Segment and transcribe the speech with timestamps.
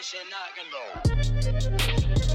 [0.00, 2.29] this I can go.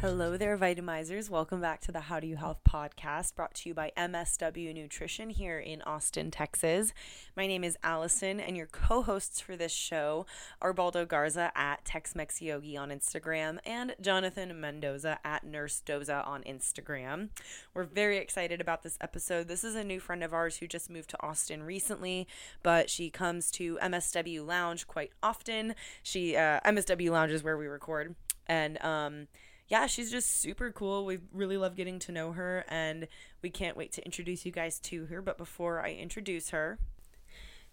[0.00, 1.28] Hello there, Vitamizers.
[1.28, 5.28] Welcome back to the How Do You Health podcast brought to you by MSW Nutrition
[5.28, 6.94] here in Austin, Texas.
[7.36, 10.24] My name is Allison, and your co hosts for this show
[10.62, 16.26] are Baldo Garza at Tex Mex Yogi on Instagram and Jonathan Mendoza at Nurse Doza
[16.26, 17.28] on Instagram.
[17.74, 19.48] We're very excited about this episode.
[19.48, 22.26] This is a new friend of ours who just moved to Austin recently,
[22.62, 25.74] but she comes to MSW Lounge quite often.
[26.02, 28.14] She, uh, MSW Lounge is where we record.
[28.46, 29.26] And, um,
[29.70, 31.06] yeah, she's just super cool.
[31.06, 33.06] We really love getting to know her, and
[33.40, 35.22] we can't wait to introduce you guys to her.
[35.22, 36.80] But before I introduce her,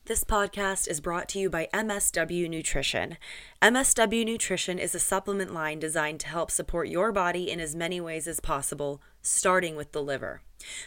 [0.05, 3.17] this podcast is brought to you by MSW Nutrition.
[3.63, 7.99] MSW Nutrition is a supplement line designed to help support your body in as many
[7.99, 10.41] ways as possible, starting with the liver.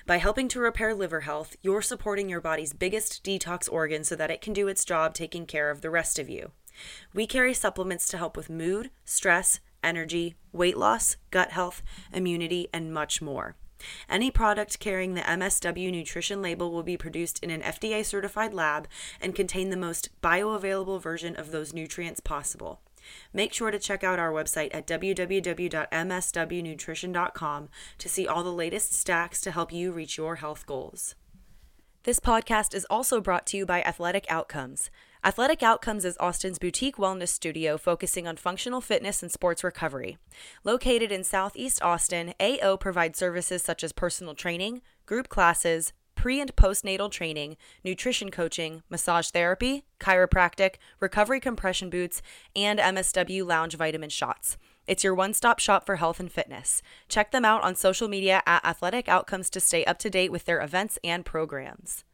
[0.06, 4.30] By helping to repair liver health, you're supporting your body's biggest detox organ so that
[4.30, 6.52] it can do its job taking care of the rest of you.
[7.12, 12.92] We carry supplements to help with mood, stress, energy, weight loss, gut health, immunity, and
[12.92, 13.56] much more.
[14.08, 18.86] Any product carrying the MSW nutrition label will be produced in an FDA certified lab
[19.20, 22.80] and contain the most bioavailable version of those nutrients possible.
[23.32, 29.40] Make sure to check out our website at www.mswnutrition.com to see all the latest stacks
[29.40, 31.14] to help you reach your health goals.
[32.04, 34.90] This podcast is also brought to you by Athletic Outcomes.
[35.22, 40.16] Athletic Outcomes is Austin's boutique wellness studio focusing on functional fitness and sports recovery.
[40.64, 46.56] Located in Southeast Austin, AO provides services such as personal training, group classes, pre and
[46.56, 52.22] postnatal training, nutrition coaching, massage therapy, chiropractic, recovery compression boots,
[52.56, 54.56] and MSW lounge vitamin shots.
[54.86, 56.80] It's your one stop shop for health and fitness.
[57.10, 60.46] Check them out on social media at Athletic Outcomes to stay up to date with
[60.46, 62.04] their events and programs.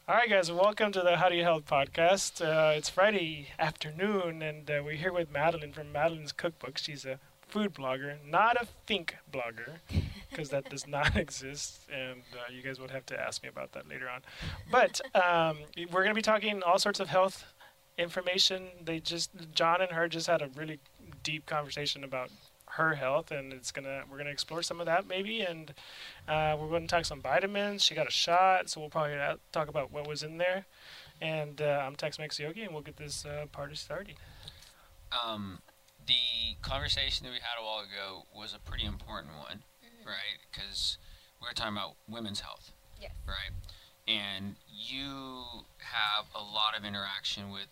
[0.07, 2.45] All right, guys, welcome to the How Do You Health podcast.
[2.45, 6.77] Uh, it's Friday afternoon, and uh, we're here with Madeline from Madeline's Cookbook.
[6.77, 9.79] She's a food blogger, not a think blogger,
[10.29, 13.73] because that does not exist, and uh, you guys would have to ask me about
[13.73, 14.21] that later on.
[14.71, 15.59] But um,
[15.91, 17.45] we're going to be talking all sorts of health
[17.99, 18.69] information.
[18.85, 20.81] They just John and her just had a really
[21.23, 22.31] deep conversation about
[22.67, 25.73] her health, and it's gonna we're gonna explore some of that maybe, and
[26.29, 27.83] uh, we're going to talk some vitamins.
[27.83, 29.17] She got a shot, so we'll probably
[29.53, 30.67] talk about what was in there.
[31.21, 34.17] And uh, I'm Tex Mex Yogi, and we'll get this uh, party started.
[35.25, 35.61] Um,
[36.07, 40.09] the conversation that we had a while ago was a pretty important one, mm-hmm.
[40.09, 40.39] right?
[40.51, 40.99] Because
[41.41, 43.13] we were talking about women's health, yes.
[43.27, 43.53] right?
[44.07, 45.45] And you
[45.79, 47.69] have a lot of interaction with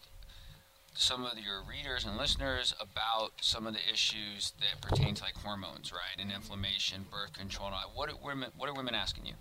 [0.95, 5.37] some of your readers and listeners about some of the issues that pertain to like
[5.37, 7.71] hormones, right, and inflammation, birth control.
[7.95, 8.51] What are women?
[8.57, 9.35] What are women asking you?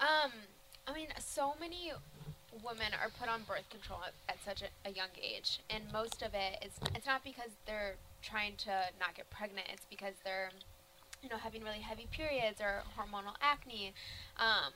[0.00, 0.32] Um,
[0.86, 1.92] I mean, so many
[2.64, 6.22] women are put on birth control at, at such a, a, young age, and most
[6.22, 9.68] of it is it's not because they're trying to not get pregnant.
[9.72, 10.50] It's because they're,
[11.22, 13.92] you know, having really heavy periods or hormonal acne.
[14.38, 14.72] Um,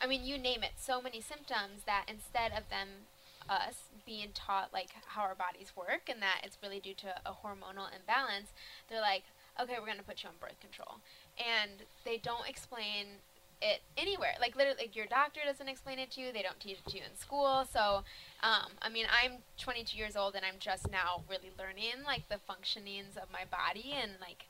[0.00, 0.72] I mean, you name it.
[0.78, 3.06] So many symptoms that instead of them
[3.48, 7.32] us being taught like how our bodies work and that it's really due to a
[7.32, 8.52] hormonal imbalance,
[8.88, 9.24] they're like,
[9.60, 11.00] okay, we're gonna put you on birth control,
[11.38, 13.20] and they don't explain
[13.62, 14.34] it anywhere.
[14.40, 16.32] Like literally, like your doctor doesn't explain it to you.
[16.32, 17.66] They don't teach it to you in school.
[17.72, 18.04] So,
[18.42, 22.36] um, I mean, I'm 22 years old and I'm just now really learning like the
[22.36, 24.46] functionings of my body and like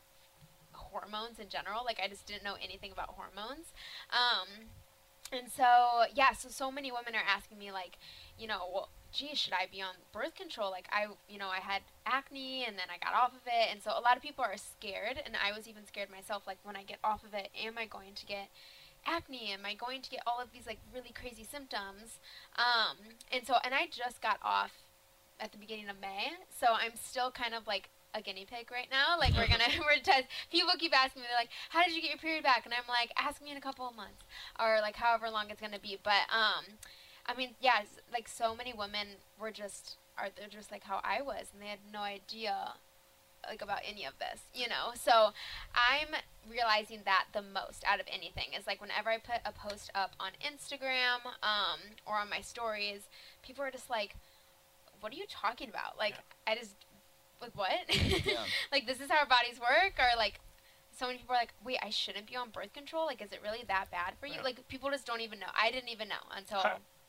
[0.73, 1.85] hormones in general.
[1.85, 3.73] Like I just didn't know anything about hormones.
[4.11, 4.69] Um,
[5.33, 7.99] and so yeah, so so many women are asking me like,
[8.39, 10.71] you know, well, gee, should I be on birth control?
[10.71, 13.83] Like I, you know, I had acne and then I got off of it, and
[13.83, 16.47] so a lot of people are scared, and I was even scared myself.
[16.47, 18.49] Like when I get off of it, am I going to get
[19.07, 19.53] acne?
[19.53, 22.21] Am I going to get all of these like really crazy symptoms?
[22.57, 22.97] Um,
[23.33, 24.73] and so, and I just got off
[25.41, 28.89] at the beginning of May, so I'm still kind of like a guinea pig right
[28.91, 29.19] now.
[29.19, 30.27] Like we're gonna we're test.
[30.51, 32.89] People keep asking me, they're like, "How did you get your period back?" And I'm
[32.89, 34.25] like, "Ask me in a couple of months,
[34.59, 36.65] or like however long it's gonna be." But um,
[37.27, 37.83] I mean, yeah,
[38.13, 39.09] like so many women
[39.39, 42.75] were just are they're just like how I was, and they had no idea
[43.49, 44.93] like about any of this, you know.
[44.95, 45.33] So
[45.75, 46.09] I'm
[46.49, 50.13] realizing that the most out of anything is like whenever I put a post up
[50.19, 53.09] on Instagram um, or on my stories,
[53.43, 54.17] people are just like,
[55.01, 56.15] "What are you talking about?" Like
[56.47, 56.75] I just
[57.41, 57.71] like what?
[58.25, 58.39] Yeah.
[58.73, 60.41] like this is how our bodies work, or like
[60.97, 63.07] so many people are like, "Wait, I shouldn't be on birth control.
[63.07, 64.43] Like, is it really that bad for you?" Yeah.
[64.43, 65.53] Like people just don't even know.
[65.61, 66.63] I didn't even know until.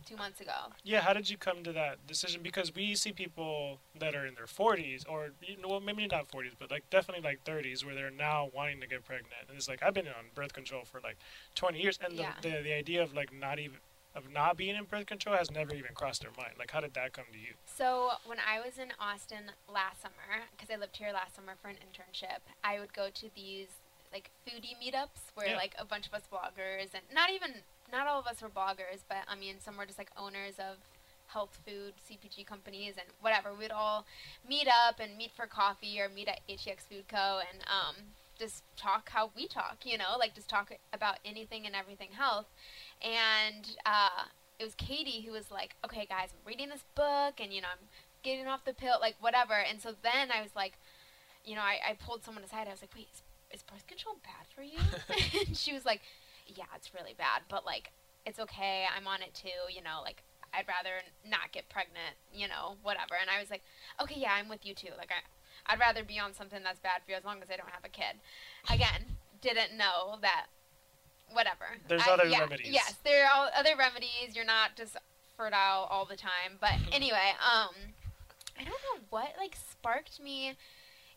[0.08, 0.52] Two months ago.
[0.84, 2.42] Yeah, how did you come to that decision?
[2.42, 6.28] Because we see people that are in their 40s, or you know, well, maybe not
[6.28, 9.68] 40s, but like definitely like 30s, where they're now wanting to get pregnant, and it's
[9.68, 11.18] like I've been on birth control for like
[11.56, 12.34] 20 years, and the Yeah.
[12.42, 13.78] the, the idea of like not even
[14.16, 16.54] of not being in birth control has never even crossed their mind.
[16.58, 17.54] Like, how did that come to you?
[17.68, 21.68] So when I was in Austin last summer, because I lived here last summer for
[21.68, 23.68] an internship, I would go to these
[24.12, 25.56] like foodie meetups where Yeah.
[25.58, 27.62] like a bunch of us bloggers and not even
[27.92, 30.78] not all of us were bloggers, but I mean some were just like owners of
[31.28, 33.54] health food CPG companies and whatever.
[33.54, 34.06] We'd all
[34.48, 37.42] meet up and meet for coffee or meet at HEX Food Co.
[37.52, 37.96] and um,
[38.40, 42.48] just talk how we talk, you know, like just talk about anything and everything health.
[43.02, 44.26] And uh,
[44.60, 47.68] it was Katie who was like, "Okay, guys, I'm reading this book, and you know,
[47.72, 47.88] I'm
[48.24, 50.74] getting off the pill, like whatever." And so then I was like,
[51.46, 52.68] you know, I, I pulled someone aside.
[52.68, 53.22] I was like, "Wait, is,
[53.60, 54.80] is birth control bad for you?"
[55.48, 56.02] and she was like,
[56.56, 57.92] "Yeah, it's really bad, but like,
[58.26, 58.86] it's okay.
[58.96, 59.72] I'm on it too.
[59.74, 60.24] You know, like."
[60.54, 63.16] I'd rather not get pregnant, you know, whatever.
[63.20, 63.64] And I was like,
[64.02, 64.90] okay, yeah, I'm with you too.
[64.98, 67.58] Like, I, I'd rather be on something that's bad for you as long as I
[67.58, 68.16] don't have a kid.
[68.72, 70.48] Again, didn't know that.
[71.34, 71.66] Whatever.
[71.90, 72.70] There's I- other yeah, remedies.
[72.70, 74.34] Yes, there are other remedies.
[74.34, 74.96] You're not just
[75.36, 76.58] fertile all the time.
[76.60, 77.76] But anyway, um,
[78.58, 80.56] I don't know what like sparked me.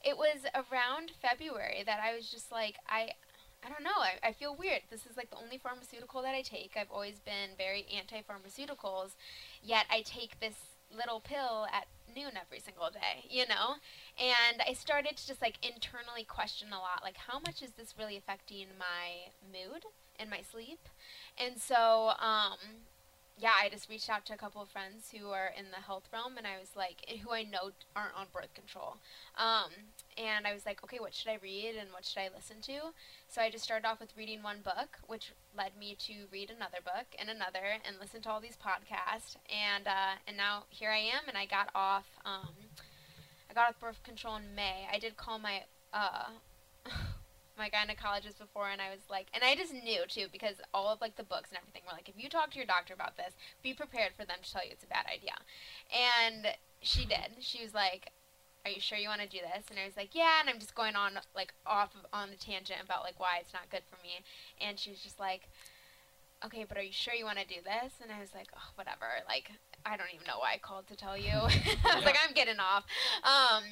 [0.02, 3.10] It was around February that I was just like, I,
[3.64, 3.90] I don't know.
[3.98, 4.82] I, I feel weird.
[4.90, 6.72] This is like the only pharmaceutical that I take.
[6.76, 9.16] I've always been very anti pharmaceuticals,
[9.62, 10.54] yet I take this
[10.96, 13.76] little pill at noon every single day, you know?
[14.18, 17.94] And I started to just like internally question a lot like, how much is this
[17.98, 19.84] really affecting my mood
[20.18, 20.88] and my sleep?
[21.38, 22.58] And so, um,
[23.40, 26.04] yeah, I just reached out to a couple of friends who are in the health
[26.12, 28.98] realm, and I was like, who I know aren't on birth control.
[29.38, 29.70] Um,
[30.18, 32.92] and I was like, okay, what should I read and what should I listen to?
[33.28, 36.78] So I just started off with reading one book, which led me to read another
[36.84, 39.36] book and another, and listen to all these podcasts.
[39.48, 42.06] And uh, and now here I am, and I got off.
[42.26, 42.54] Um,
[43.50, 44.86] I got off birth control in May.
[44.92, 45.62] I did call my
[45.94, 46.28] uh,
[47.58, 51.00] my gynecologist before, and I was like, and I just knew too because all of
[51.00, 53.34] like the books and everything were like, if you talk to your doctor about this,
[53.62, 55.34] be prepared for them to tell you it's a bad idea.
[55.90, 57.40] And she did.
[57.40, 58.12] She was like,
[58.64, 60.58] "Are you sure you want to do this?" And I was like, "Yeah." And I'm
[60.58, 63.82] just going on like off of, on the tangent about like why it's not good
[63.90, 64.24] for me.
[64.60, 65.48] And she was just like,
[66.44, 68.70] "Okay, but are you sure you want to do this?" And I was like, "Oh,
[68.76, 69.50] whatever." Like
[69.84, 71.32] I don't even know why I called to tell you.
[71.84, 72.84] I was like, "I'm getting off."
[73.24, 73.64] Um,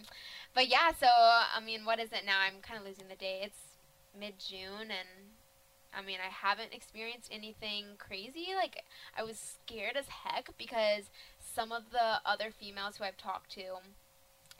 [0.54, 2.40] but yeah, so I mean, what is it now?
[2.40, 3.40] I'm kind of losing the day.
[3.42, 3.58] It's
[4.18, 5.36] mid June and.
[5.90, 8.48] I mean, I haven't experienced anything crazy.
[8.54, 8.84] Like,
[9.16, 11.08] I was scared as heck because
[11.40, 13.80] some of the other females who I've talked to,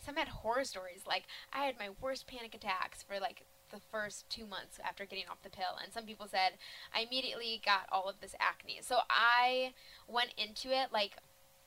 [0.03, 1.03] some had horror stories.
[1.07, 5.29] Like, I had my worst panic attacks for like the first two months after getting
[5.31, 5.77] off the pill.
[5.83, 6.53] And some people said
[6.95, 8.79] I immediately got all of this acne.
[8.83, 9.73] So I
[10.07, 11.17] went into it like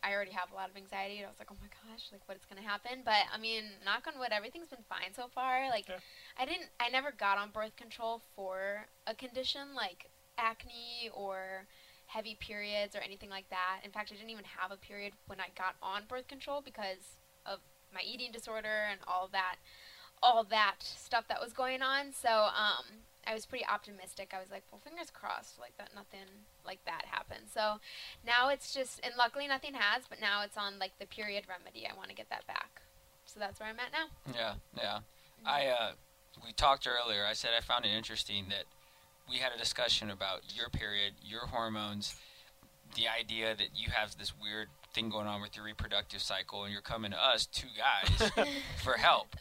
[0.03, 1.17] I already have a lot of anxiety.
[1.17, 3.01] And I was like, oh my gosh, like what is going to happen?
[3.05, 5.70] But I mean, knock on wood, everything's been fine so far.
[5.70, 5.98] Like, Yeah.
[6.38, 11.67] I didn't, I never got on birth control for a condition like acne or
[12.08, 13.79] heavy periods or anything like that.
[13.84, 17.20] In fact, I didn't even have a period when I got on birth control because
[17.46, 17.60] of
[17.93, 19.55] my eating disorder and all that
[20.24, 22.13] all that stuff that was going on.
[22.13, 24.34] So, um I was pretty optimistic.
[24.36, 26.28] I was like, well, fingers crossed, like that nothing
[26.66, 27.46] like that happened.
[27.54, 27.80] So
[28.25, 31.88] now it's just, and luckily nothing has, but now it's on like the period remedy.
[31.88, 32.82] I want to get that back.
[33.25, 34.34] So that's where I'm at now.
[34.36, 35.00] Yeah, yeah.
[35.46, 35.92] I uh,
[36.44, 37.25] we talked earlier.
[37.25, 38.66] I said I found it interesting that
[39.30, 42.16] we had a discussion about your period, your hormones,
[42.96, 46.74] the idea that you have this weird thing going on with your reproductive cycle, and
[46.74, 48.32] you're coming to us, two guys,
[48.84, 49.36] for help.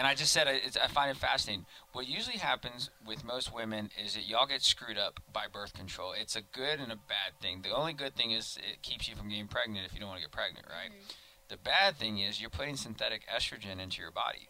[0.00, 1.66] And I just said I- it's, I find it fascinating.
[1.92, 6.14] What usually happens with most women is that y'all get screwed up by birth control.
[6.18, 7.60] It's a good and a bad thing.
[7.60, 10.22] The only good thing is it keeps you from getting pregnant if you don't want
[10.22, 10.90] to get pregnant, right?
[10.90, 11.10] Mm-hmm.
[11.48, 14.48] The bad thing is you're putting synthetic estrogen into your body.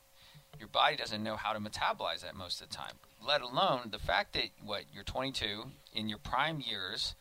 [0.56, 2.94] Your body doesn't know how to metabolize that most of the time.
[3.20, 7.16] Let alone the fact that what you're 22 in your prime years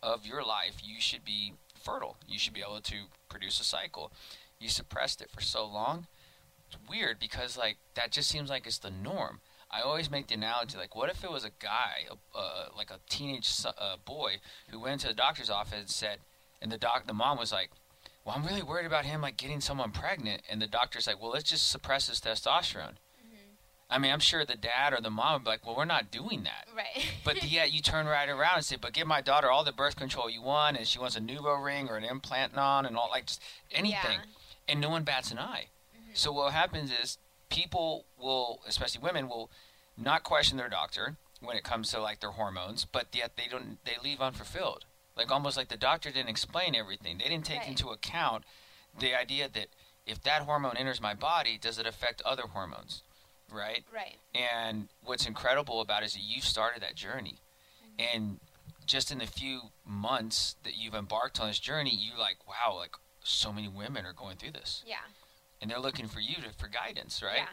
[0.00, 2.16] of your life, you should be fertile.
[2.28, 4.12] You should be able to produce a cycle.
[4.60, 6.06] You suppressed it for so long.
[6.72, 9.40] It's weird because like that just seems like it's the norm.
[9.70, 12.90] I always make the analogy like, what if it was a guy, a, uh, like
[12.90, 14.34] a teenage uh, boy,
[14.70, 16.18] who went to the doctor's office and said,
[16.60, 17.70] and the doc, the mom was like,
[18.24, 21.30] well, I'm really worried about him like getting someone pregnant, and the doctor's like, well,
[21.30, 22.96] let's just suppress his testosterone.
[23.88, 26.10] I mean, I'm sure the dad or the mom would be like, well, we're not
[26.10, 26.66] doing that.
[26.74, 27.06] Right.
[27.24, 29.96] But yet you turn right around and say, but give my daughter all the birth
[29.96, 33.26] control you want, and she wants a NuvaRing or an implant on, and all like
[33.26, 34.68] just anything, Yeah.
[34.68, 35.66] and no one bats an eye.
[36.14, 37.18] So what happens is
[37.50, 39.50] people will, especially women, will
[39.96, 43.78] not question their doctor when it comes to like their hormones, but yet they don't
[43.84, 44.84] they leave unfulfilled.
[45.16, 47.18] Like almost like the doctor didn't explain everything.
[47.18, 47.68] They didn't take Right.
[47.68, 48.44] into account
[48.98, 49.66] the idea that
[50.06, 53.02] if that hormone enters my body, does it affect other hormones?
[53.50, 53.84] Right?
[53.92, 54.16] Right.
[54.34, 57.38] And what's incredible about it is that you've started that journey.
[57.84, 58.16] Mm-hmm.
[58.16, 58.40] And
[58.86, 62.92] just in the few months that you've embarked on this journey, you like, wow, like
[63.22, 64.82] so many women are going through this.
[64.86, 64.96] Yeah.
[65.62, 67.38] And they're looking for you to, for guidance, right?
[67.38, 67.46] Yeah.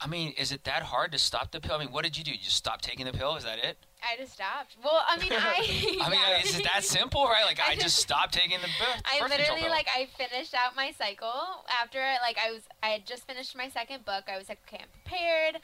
[0.00, 1.76] I mean, is it that hard to stop the pill?
[1.76, 2.32] I mean, what did you do?
[2.32, 3.36] You just stop taking the pill?
[3.36, 3.78] Is that it?
[4.02, 4.76] I just stopped.
[4.84, 5.98] Well, I mean, I.
[6.02, 6.42] I mean, yeah.
[6.44, 7.44] is it that simple, right?
[7.46, 10.92] Like, I I just stopped taking the birth, I literally like I finished out my
[10.92, 14.24] cycle after like I was I had just finished my second book.
[14.28, 15.60] I was like okay, I'm prepared,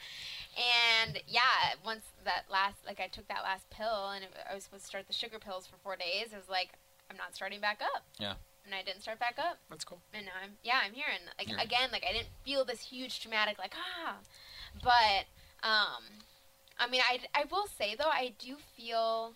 [1.03, 1.41] and yeah,
[1.85, 4.87] once that last like I took that last pill and it, I was supposed to
[4.87, 6.33] start the sugar pills for four days.
[6.33, 6.71] I was like
[7.09, 8.03] I'm not starting back up.
[8.19, 8.33] Yeah.
[8.65, 10.01] And I didn't start back up, That's cool.
[10.13, 12.81] and now I'm yeah I'm here and like You're- again like I didn't feel this
[12.81, 14.17] huge traumatic like ah,
[14.83, 15.25] but
[15.67, 16.03] um,
[16.79, 19.33] I mean I I will say though I do feel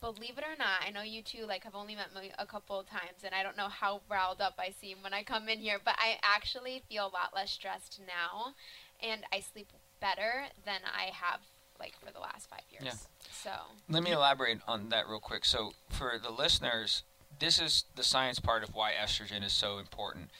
[0.00, 2.78] believe it or not, I know you two like have only met me a couple
[2.78, 5.58] of times, and I don't know how riled up I seem when I come in
[5.58, 8.54] here, but I actually feel a lot less stressed now,
[9.02, 11.40] and I sleep better than I have
[11.80, 12.84] like for the last five years.
[12.84, 12.92] Yeah.
[13.32, 13.50] So
[13.88, 15.44] Let me elaborate on that real quick.
[15.44, 17.02] So, for the listeners,
[17.38, 20.30] this is the science part of why estrogen is so important.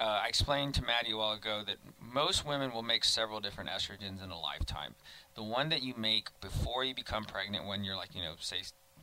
[0.00, 3.68] Uh, I explained to Maddie a while ago that most women will make several different
[3.68, 4.94] estrogens in a lifetime.
[5.34, 8.58] The one that you make before you become pregnant, when you're like, you know, say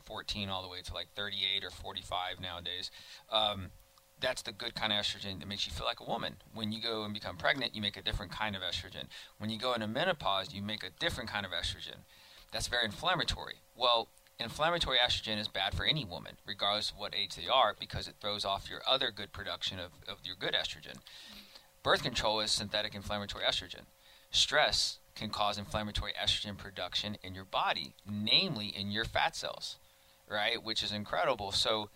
[0.06, 2.92] 14 all the way to like 38 or 45 nowadays,
[3.30, 3.72] um,
[4.22, 6.38] that's the good kind of estrogen that makes you feel like a woman.
[6.54, 9.08] When you go and become pregnant, you make a different kind of estrogen.
[9.38, 12.06] When you go into menopause, you make a different kind of estrogen.
[12.54, 13.56] That's very inflammatory.
[13.75, 14.08] Well,
[14.39, 18.15] inflammatory estrogen is bad for any woman, regardless of what age they are, because it
[18.20, 20.98] throws off your other good production of, of your good estrogen.
[21.84, 23.86] Birth control is synthetic inflammatory estrogen.
[24.32, 29.77] Stress can cause inflammatory estrogen production in your body, namely in your fat cells,
[30.30, 30.62] right?
[30.63, 31.51] Which is incredible.
[31.51, 31.89] So,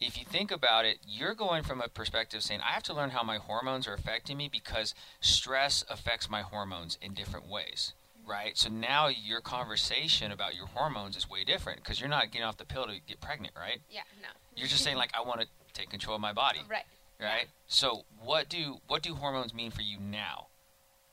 [0.00, 3.10] if you think about it, you're going from a perspective saying, I have to learn
[3.10, 7.94] how my hormones are affecting me because stress affects my hormones in different ways,
[8.26, 8.56] right?
[8.56, 12.56] So now your conversation about your hormones is way different because you're not getting off
[12.56, 13.80] the pill to get pregnant, right?
[13.90, 14.28] yeah, no.
[14.56, 16.84] You're just saying like, I want to take control of my body, Right.
[17.20, 17.46] right?
[17.66, 20.46] So what do what do hormones mean for you now,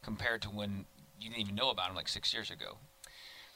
[0.04, 0.86] compared to when
[1.20, 2.78] you didn't even know about them like six years ago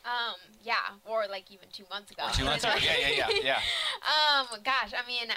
[0.06, 2.24] Um, yeah, or like even two months ago.
[2.28, 2.74] or two months ago?
[2.82, 3.60] Yeah, yeah, yeah, yeah.
[4.40, 5.30] um, gosh, I mean,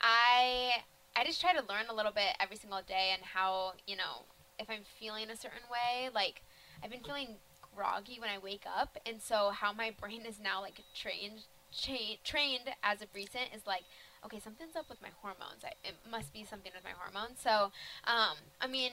[0.00, 0.82] I
[1.16, 4.24] I just try to learn a little bit every single day and how you know
[4.58, 6.10] if I'm feeling a certain way.
[6.14, 6.42] Like
[6.82, 7.36] I've been feeling
[7.74, 12.18] groggy when I wake up, and so how my brain is now like trained cha-
[12.24, 13.82] trained as of recent is like.
[14.26, 15.62] Okay, something's up with my hormones.
[15.62, 17.38] I, it must be something with my hormones.
[17.40, 17.70] So,
[18.02, 18.90] um, I mean,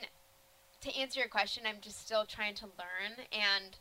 [0.82, 3.78] to answer your question, I'm just still trying to learn, and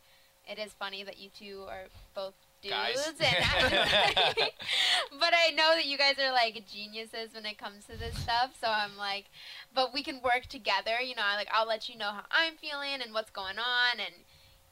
[0.47, 1.85] it is funny that you two are
[2.15, 2.75] both dudes,
[3.19, 3.27] but
[5.33, 8.55] I know that you guys are like geniuses when it comes to this stuff.
[8.59, 9.25] So I'm like,
[9.73, 10.99] but we can work together.
[11.03, 13.99] You know, I like I'll let you know how I'm feeling and what's going on,
[13.99, 14.13] and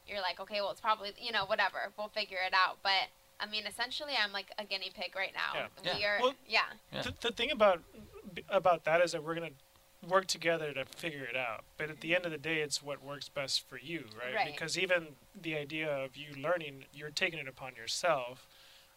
[0.06, 1.92] you're like, okay, well, it's probably you know whatever.
[1.96, 2.78] We'll figure it out.
[2.82, 5.68] But I mean, essentially, I'm like a guinea pig right now.
[5.84, 5.94] Yeah.
[5.94, 6.08] We Yeah.
[6.08, 6.60] are, Well- yeah,
[6.92, 7.02] Yeah.
[7.02, 7.82] The, the thing about
[8.48, 9.50] about that is that we're gonna
[10.08, 11.64] work together to figure it out.
[11.76, 14.34] But at the end of the day, it's what works best for you, right?
[14.34, 14.52] Right.
[14.52, 18.46] Because even the idea of you learning, you're taking it upon yourself.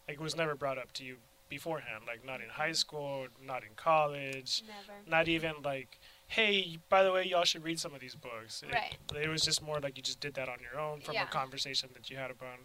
[0.06, 1.16] Like it was never brought up to you
[1.48, 2.04] beforehand.
[2.06, 2.74] Like not in high mm-hmm.
[2.74, 4.98] school, not in college, never.
[5.06, 5.98] not even like,
[6.28, 8.62] hey, by the way, y'all should read some of these books.
[8.62, 8.96] It, Right.
[9.20, 11.24] It was just more like you just did that on your own from Yeah.
[11.24, 12.60] a conversation that you had about,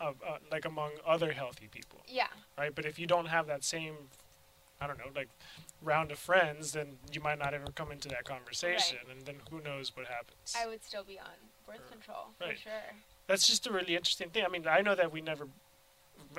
[0.00, 2.74] uh, uh, like among other healthy people Yeah, right?
[2.74, 4.10] But if you don't have that same
[4.80, 5.28] I don't know, like
[5.82, 9.60] round of friends, then you might not ever come into that conversation, and then who
[9.60, 10.54] knows what happens.
[10.56, 12.54] I would still be on birth control Right.
[12.54, 12.96] for sure.
[13.26, 14.44] That's just a really interesting thing.
[14.44, 15.48] I mean, I know that we never,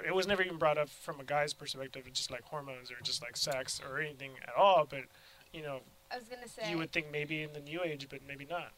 [0.05, 3.21] it was never even brought up from a guy's perspective, just like hormones or just
[3.21, 4.85] like sex or anything at all.
[4.85, 5.05] But
[5.51, 8.19] you know, I was gonna say you would think maybe in the new age, but
[8.27, 8.71] maybe not.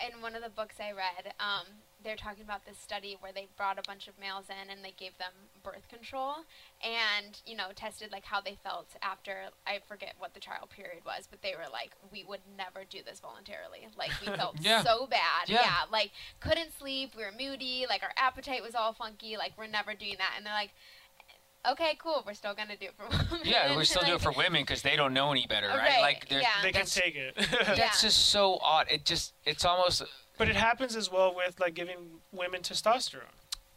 [0.00, 1.66] in one of the books I read, um,
[2.02, 4.92] they're talking about this study where they brought a bunch of males in and they
[4.96, 5.32] gave them
[5.62, 6.36] birth control
[6.82, 11.04] and, you know, tested like how they felt after I forget what the trial period
[11.04, 13.86] was, but they were like, We would never do this voluntarily.
[13.98, 14.82] Like we felt Yeah.
[14.82, 15.48] so bad.
[15.48, 15.84] Yeah.
[15.92, 19.92] Like couldn't sleep, we were moody, like our appetite was all funky, like we're never
[19.92, 20.70] doing that and they're like
[21.72, 22.22] Okay, cool.
[22.26, 23.46] We're still gonna do it for women.
[23.46, 25.76] Yeah, we still do it for women because they don't know any better, right?
[25.78, 26.62] Right, Like, there's- yeah.
[26.62, 27.34] They can take it.
[27.38, 27.74] Yeah.
[27.74, 28.86] that's just so odd.
[28.90, 30.02] It just, it's almost,
[30.38, 31.98] but it happens as well with like giving
[32.32, 33.20] women testosterone.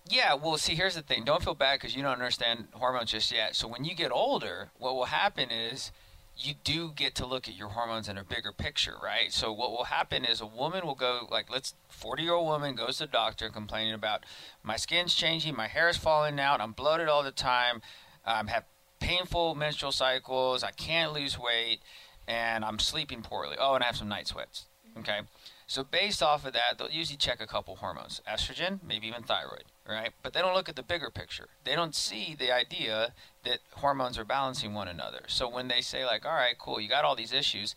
[0.09, 0.33] yeah.
[0.33, 1.25] Well, see, here's the thing.
[1.25, 3.55] Don't feel bad because you don't understand hormones just yet.
[3.55, 5.91] So when you get older, what will happen is
[6.37, 9.31] you do get to look at your hormones in a bigger picture, right?
[9.31, 12.75] So what will happen is a woman will go like let's 40 year old woman
[12.75, 14.25] goes to the doctor complaining about
[14.63, 17.81] my skin's changing, my hair is falling out, I'm bloated all the time,
[18.25, 18.65] um, have
[18.99, 21.79] painful menstrual cycles, I can't lose weight,
[22.27, 23.57] and I'm sleeping poorly.
[23.59, 24.65] Oh, and I have some night sweats.
[24.97, 25.21] Okay.
[25.67, 29.65] So based off of that, they'll usually check a couple hormones, estrogen, maybe even thyroid,
[29.87, 30.11] right?
[30.21, 31.49] But they don't look at the bigger picture.
[31.63, 33.13] They don't see the idea
[33.43, 35.23] that hormones are balancing one another.
[35.27, 37.75] So when they say like, "All right, cool, you got all these issues.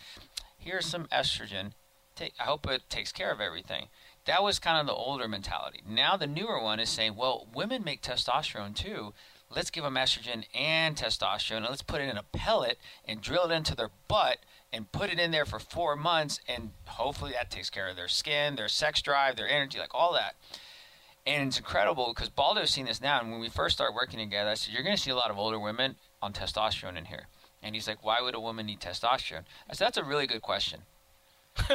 [0.58, 1.72] Here's some estrogen.
[2.14, 3.88] Take, I hope it takes care of everything."
[4.24, 5.82] That was kind of the older mentality.
[5.86, 9.14] Now the newer one is saying, "Well, women make testosterone too.
[9.48, 13.50] Let's give them estrogen and testosterone, and let's put it in a pellet and drill
[13.50, 14.38] it into their butt."
[14.72, 18.08] and put it in there for four months, and hopefully that takes care of their
[18.08, 20.34] skin, their sex drive, their energy, like all that.
[21.26, 23.20] And it's incredible because Baldo's seen this now.
[23.20, 25.30] And when we first started working together, I said, You're going to see a lot
[25.30, 27.26] of older women on testosterone in here.
[27.62, 29.42] And he's like, Why would a woman need testosterone?
[29.68, 30.80] I said, That's a really good question.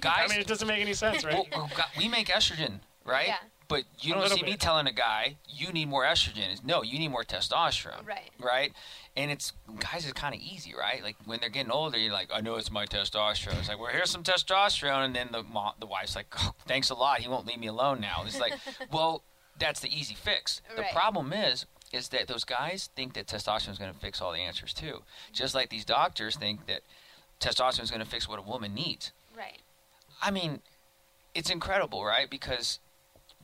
[0.00, 1.34] Guys, I mean, it doesn't make any sense, right?
[1.34, 3.28] well, well, God, we make estrogen, right?
[3.28, 3.36] Yeah.
[3.68, 6.50] But you A don't little see me telling a guy, you need more estrogen.
[6.50, 8.06] It's, no, you need more testosterone.
[8.06, 8.30] Right.
[8.38, 8.72] Right?
[9.14, 11.02] And it's, guys, it's kind of easy, right?
[11.02, 13.58] Like when they're getting older, you're like, I know it's my testosterone.
[13.58, 15.04] It's like, well, here's some testosterone.
[15.04, 17.20] And then the, mo- the wife's like, oh, thanks a lot.
[17.20, 18.22] He won't leave me alone now.
[18.24, 18.54] It's like,
[18.92, 19.22] well,
[19.58, 20.62] that's the easy fix.
[20.76, 24.32] The problem is, is that those guys think that testosterone is going to fix all
[24.32, 25.02] the answers too.
[25.32, 26.80] Just like these doctors think that
[27.38, 29.12] testosterone is going to fix what a woman needs.
[29.36, 29.58] Right.
[30.22, 30.60] I mean,
[31.34, 32.30] it's incredible, right?
[32.30, 32.78] Because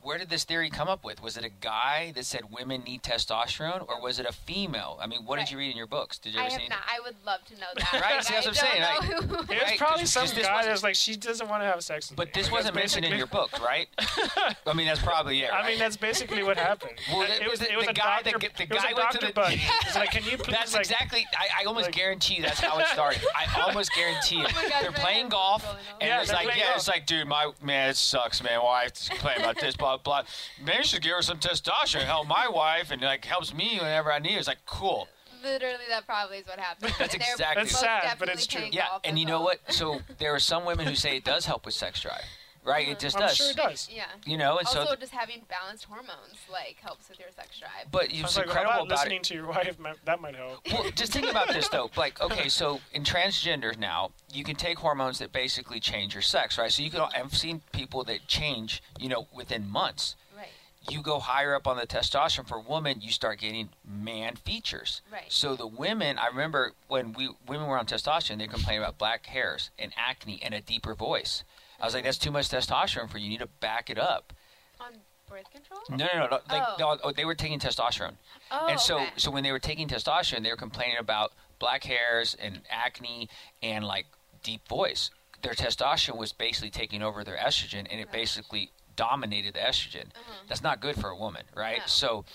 [0.01, 1.21] where did this theory come up with?
[1.21, 4.97] Was it a guy that said women need testosterone, or was it a female?
[5.01, 5.45] I mean, what Right.
[5.45, 6.17] did you read in your books?
[6.17, 6.67] Did you I ever have see?
[6.69, 6.79] not.
[6.87, 7.93] I would love to know that.
[8.01, 9.33] Right, see, that's what I'm saying, I know who.
[9.35, 11.67] It was Right, probably 'cause- some 'cause this guy that's like, she doesn't want to
[11.67, 12.31] have sex with But me.
[12.41, 13.87] this wasn't that's mentioned in your basically- book, right?
[14.67, 15.51] I mean, that's probably it.
[15.53, 16.93] I mean, that's basically what happened.
[17.11, 18.83] Well, it, the- was, it was the a guy doctor, that get- the it was
[18.83, 19.55] guy a went to doctor the- buddy.
[19.57, 21.25] He's like, can you please, That's like, exactly.
[21.37, 23.21] I, I almost like- guarantee that's how it started.
[23.35, 24.53] I almost guarantee oh it.
[24.55, 25.65] Oh my God, they're playing golf,
[26.01, 28.61] and it's like, yeah, it's like, dude, my man, it sucks, man.
[28.63, 30.23] Wife's complaining about this, blah blah.
[30.63, 34.11] Maybe you should give her some testosterone, help my wife, and like helps me whenever
[34.11, 34.33] I need.
[34.33, 34.37] it.
[34.39, 35.07] It's like, cool.
[35.41, 36.93] Literally, that probably is what happened.
[36.99, 38.65] That's exactly- That's sad, but it's true.
[38.71, 39.45] Yeah, and you know well.
[39.45, 39.59] what?
[39.73, 42.23] So there are some women who say it does help with sex drive,
[42.65, 42.83] right?
[42.83, 42.91] Mm-hmm.
[42.93, 43.35] It just I'm does.
[43.37, 43.89] sure it does.
[43.91, 44.05] Yeah.
[44.25, 44.95] You know, and Also, so.
[44.95, 47.91] just having balanced hormones like helps with your sex drive.
[47.91, 48.99] But I it's was like, how incredible about about it.
[49.09, 49.77] listening to your wife?
[50.05, 50.59] That might help.
[50.71, 51.89] well, just think about this though.
[51.97, 56.57] Like, okay, so in transgender now, you can take hormones that basically change your sex,
[56.57, 56.71] right?
[56.71, 57.01] So you can.
[57.15, 60.15] I've seen people that change, you know, within months.
[60.35, 60.47] Right.
[60.89, 65.01] You go higher up on the testosterone for women, you start getting man features.
[65.11, 65.23] Right.
[65.27, 69.25] So the women, I remember when we women were on testosterone, they complained about black
[69.27, 71.43] hairs and acne and a deeper voice.
[71.81, 73.25] I was like, that's too much testosterone for you.
[73.25, 74.33] You need to back it up.
[74.79, 74.91] On
[75.29, 75.79] birth control?
[75.89, 76.27] No, no, no.
[76.27, 76.75] no like, Oh.
[76.79, 78.13] no, oh, they were taking testosterone.
[78.51, 79.09] Oh, and so, okay.
[79.17, 83.29] so when they were taking testosterone, they were complaining about black hairs and acne
[83.61, 84.05] and like
[84.43, 85.11] deep voice.
[85.41, 88.11] Their testosterone was basically taking over their estrogen, and it Right.
[88.11, 90.07] basically dominated the estrogen.
[90.07, 90.33] Uh-huh.
[90.47, 91.81] That's not good for a woman, right?
[91.87, 92.25] So,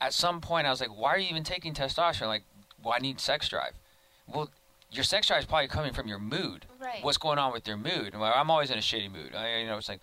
[0.00, 2.26] at some point, I was like, "Why are you even taking testosterone?
[2.26, 2.44] Like,
[2.82, 3.72] well, need sex drive."
[4.26, 4.50] Well,
[4.94, 6.66] your sex drive is probably coming from your mood.
[6.80, 7.02] Right.
[7.02, 8.14] What's going on with your mood?
[8.14, 9.34] Well, I'm always in a shitty mood.
[9.34, 10.00] I, you know, it's like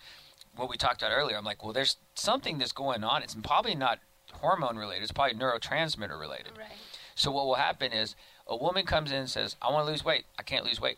[0.56, 1.38] what we talked about earlier.
[1.38, 3.24] I'm like, well, there's something that's going on.
[3.24, 4.00] It's probably not
[4.34, 5.04] hormone related.
[5.04, 6.54] It's probably neurotransmitter related.
[6.58, 6.68] Right.
[7.16, 8.16] So what will happen is
[8.48, 10.26] a woman comes in and says, "I want to lose weight.
[10.40, 10.98] I can't lose weight."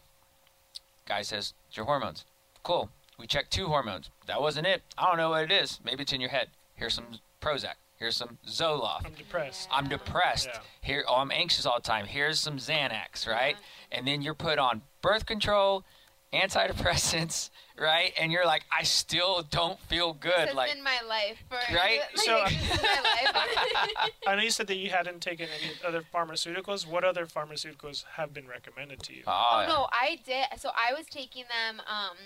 [1.06, 2.26] Guy says, "It's your hormones."
[2.64, 2.90] Cool.
[3.18, 4.10] We checked two hormones.
[4.28, 4.84] That wasn't it.
[4.98, 5.80] I don't know what it is.
[5.84, 6.50] Maybe it's in your head.
[6.76, 7.76] Here's some Prozac.
[8.04, 9.06] Here's some Zoloft.
[9.06, 9.70] I'm depressed.
[9.72, 10.50] I'm depressed.
[10.54, 10.60] Yeah.
[10.82, 12.06] Here, oh, I'm anxious all the time.
[12.06, 13.54] Here's some Xanax, right?
[13.56, 13.64] Uh-huh.
[13.94, 15.86] And then you're put on birth control
[16.34, 18.12] antidepressants, right?
[18.20, 20.48] And you're like, I still don't feel This good.
[20.50, 22.02] has Like, been my life for Right?
[22.02, 24.12] Like, So- this is my life.
[24.28, 26.86] I know you said that you hadn't taken any other pharmaceuticals.
[26.86, 29.24] What other pharmaceuticals have been recommended to you?
[29.28, 29.32] oh,
[29.64, 30.48] Oh no, I did.
[30.60, 31.82] So I was taking them.
[31.90, 32.18] Um,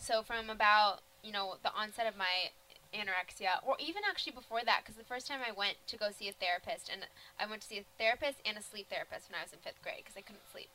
[0.00, 2.52] so from about you know the onset of my
[2.94, 6.28] anorexia, or even actually before that, because the first time I went to go see
[6.28, 7.06] a therapist, and
[7.38, 9.82] I went to see a therapist and a sleep therapist when I was in fifth
[9.82, 10.70] grade because I couldn't sleep.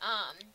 [0.00, 0.54] Um,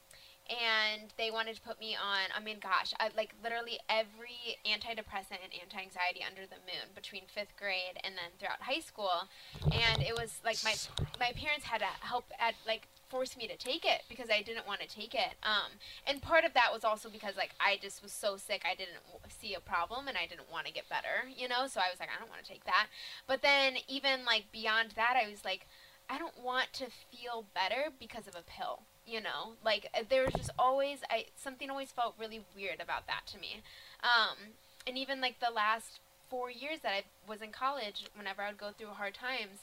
[0.50, 2.28] and they wanted to put me on.
[2.36, 7.56] I mean, gosh, I like literally every antidepressant and anti-anxiety under the moon between fifth
[7.56, 9.32] grade and then throughout high school,
[9.72, 10.76] and it was like my
[11.20, 14.66] my parents had to help at like force me to take it because I didn't
[14.66, 15.38] want to take it.
[15.44, 18.74] Um, and part of that was also because like I just was so sick I
[18.74, 18.98] didn't
[19.30, 21.68] see a problem and I didn't want to get better, you know.
[21.68, 22.88] So I was like I don't want to take that.
[23.28, 25.68] But then even like beyond that, I was like
[26.10, 29.54] I don't want to feel better because of a pill, you know.
[29.64, 33.38] Like uh, there was just always I something always felt really weird about that to
[33.38, 33.62] me.
[34.02, 36.00] Um, and even like the last
[36.32, 39.62] four years that I was in college, whenever I would go through hard times,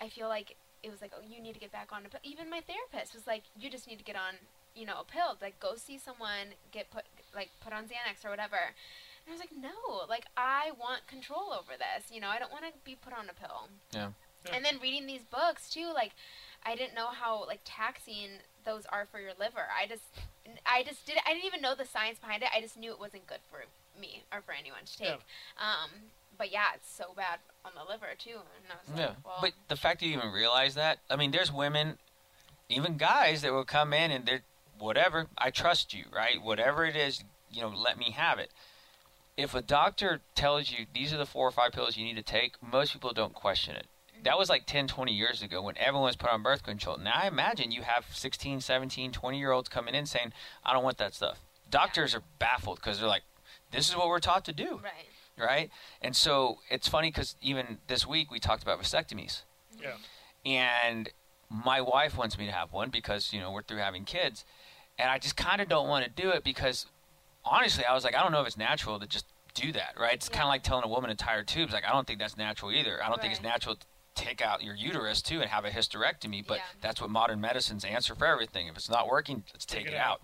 [0.00, 2.20] I feel like it was like, oh, you need to get back on a pill.
[2.22, 4.34] Even my therapist was like, you just need to get on,
[4.74, 5.36] you know, a pill.
[5.40, 8.56] Like, go see someone, get put, like, put on Xanax or whatever.
[8.56, 12.12] And I was like, no, like, I want control over this.
[12.12, 13.68] You know, I don't want to be put on a pill.
[13.92, 14.10] Yeah.
[14.46, 14.54] Yeah.
[14.54, 16.12] And then reading these books too, like,
[16.64, 19.68] I didn't know how like taxing those are for your liver.
[19.70, 20.02] I just,
[20.66, 21.16] I just did.
[21.24, 22.48] I didn't even know the science behind it.
[22.54, 23.64] I just knew it wasn't good for
[24.00, 25.20] me or for anyone to take.
[25.58, 25.90] Um,
[26.38, 28.30] but yeah, it's so bad on the liver too.
[28.30, 31.16] And I was Yeah, like, well, but the fact that you even realize that, I
[31.16, 31.98] mean, there's women,
[32.68, 34.42] even guys that will come in and they're
[34.78, 35.26] whatever.
[35.38, 36.42] I trust you, right?
[36.42, 38.50] Whatever it is, you know, let me have it.
[39.36, 42.22] If a doctor tells you these are the four or five pills you need to
[42.22, 43.86] take, most people don't question it.
[44.24, 46.96] That was like 10, 20 years ago when everyone was put on birth control.
[46.96, 50.32] Now I imagine you have 16, 17, 20 year olds coming in saying,
[50.64, 51.38] I don't want that stuff.
[51.70, 53.22] Doctors are baffled because they're like,
[53.72, 55.08] this is what we're taught to do right.
[55.38, 55.70] Right?
[56.02, 59.42] And so it's funny because even this week we talked about vasectomies,
[59.80, 59.96] Yeah.
[60.44, 61.08] and
[61.48, 64.44] my wife wants me to have one because you know we're through having kids,
[64.98, 66.86] and I just kind of don't want to do it because
[67.44, 70.14] honestly, I was like, I don't know if it's natural to just do that, right?
[70.14, 71.72] It's kind of like telling a woman to tie her tubes.
[71.72, 73.02] Like I don't think that's natural either.
[73.02, 76.44] I don't think it's natural to take out your uterus too and have a hysterectomy,
[76.46, 76.62] but Yeah.
[76.80, 78.66] that's what modern medicine's answer for everything.
[78.66, 80.12] If it's not working, let's take, Take it it out.
[80.12, 80.22] out.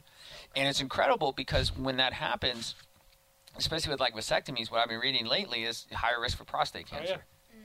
[0.56, 2.74] And it's incredible because when that happens,
[3.56, 6.96] especially with like vasectomies, what I've been reading lately is higher risk for prostate Oh,
[6.96, 7.12] cancer.
[7.14, 7.58] yeah.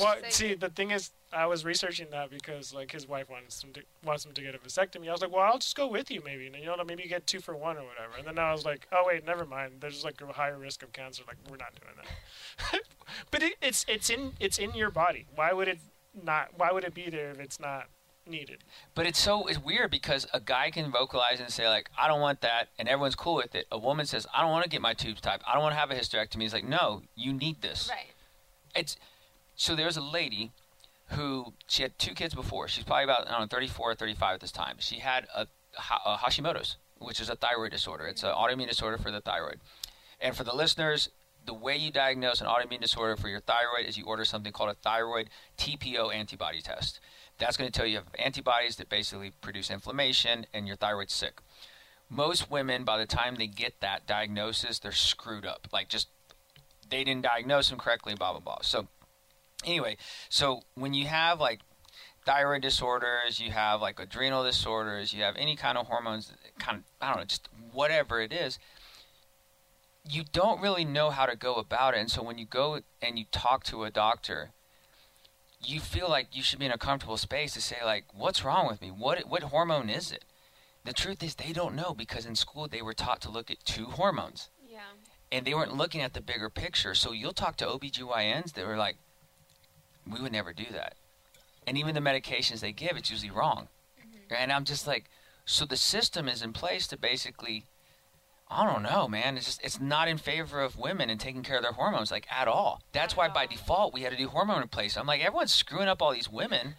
[0.00, 3.62] Well, So- see, the thing is, I was researching that because like his wife wants
[3.62, 5.08] him to wants him to get a vasectomy.
[5.08, 6.46] I was like, well, I'll just go with you, maybe.
[6.46, 8.12] And you know, maybe you get two for one or whatever.
[8.18, 9.74] And then I was like, oh wait, never mind.
[9.80, 11.22] There's like a higher risk of cancer.
[11.26, 11.94] Like we're not doing
[12.72, 12.80] that.
[13.32, 15.26] but it, it's it's in it's in your body.
[15.34, 15.78] Why would it
[16.22, 16.50] not?
[16.56, 17.86] Why would it be there if it's not
[18.26, 18.58] needed?
[18.94, 22.20] But it's so it's weird because a guy can vocalize and say like, I don't
[22.20, 23.66] want that, and everyone's cool with it.
[23.70, 25.40] A woman says, I don't want to get my tubes tied.
[25.46, 26.42] I don't want to have a hysterectomy.
[26.42, 27.88] He's like, no, you need this.
[27.90, 28.12] Right.
[28.74, 28.96] It's
[29.56, 30.52] so there's a lady
[31.08, 32.68] who she had two kids before.
[32.68, 34.76] She's probably about I don't know 34 or 35 at this time.
[34.78, 35.46] She had a,
[36.06, 38.06] a Hashimoto's, which is a thyroid disorder.
[38.06, 38.60] It's an mm-hmm.
[38.60, 39.60] autoimmune disorder for the thyroid.
[40.20, 41.10] And for the listeners,
[41.46, 44.70] the way you diagnose an autoimmune disorder for your thyroid is you order something called
[44.70, 47.00] a thyroid TPO antibody test.
[47.44, 51.12] That's going to tell you you have antibodies that basically produce inflammation and your thyroid's
[51.12, 51.42] sick.
[52.08, 55.68] Most women, by the time they get that diagnosis, they're screwed up.
[55.70, 56.08] Like just
[56.88, 58.62] they didn't diagnose them correctly, blah blah blah.
[58.62, 58.88] So
[59.62, 59.98] anyway,
[60.30, 61.60] so when you have like
[62.24, 66.84] thyroid disorders, you have like adrenal disorders, you have any kind of hormones, kind of
[67.02, 68.58] I don't know, just whatever it is,
[70.08, 71.98] you don't really know how to go about it.
[71.98, 74.52] And so when you go and you talk to a doctor,
[75.68, 78.66] you feel like you should be in a comfortable space to say like, "What's wrong
[78.66, 78.90] with me?
[78.90, 80.24] What what hormone is it?"
[80.84, 83.64] The truth is they don't know because in school they were taught to look at
[83.64, 84.80] two hormones Yeah.
[85.32, 86.94] and they weren't looking at the bigger picture.
[86.94, 88.96] So you'll talk to OBGYNs that were like,
[90.06, 90.96] we would never do that.
[91.66, 93.68] And even the medications they give, it's usually wrong.
[93.98, 94.34] Mm-hmm.
[94.34, 95.06] And I'm just like,
[95.46, 97.64] so the system is in place to basically,
[98.54, 99.36] I don't know, man.
[99.36, 102.26] It's just, it's not in favor of women and taking care of their hormones, like
[102.30, 102.82] at all.
[102.92, 105.02] That's why by default we had to do hormone replacement.
[105.02, 106.76] I'm like, everyone's screwing up all these women.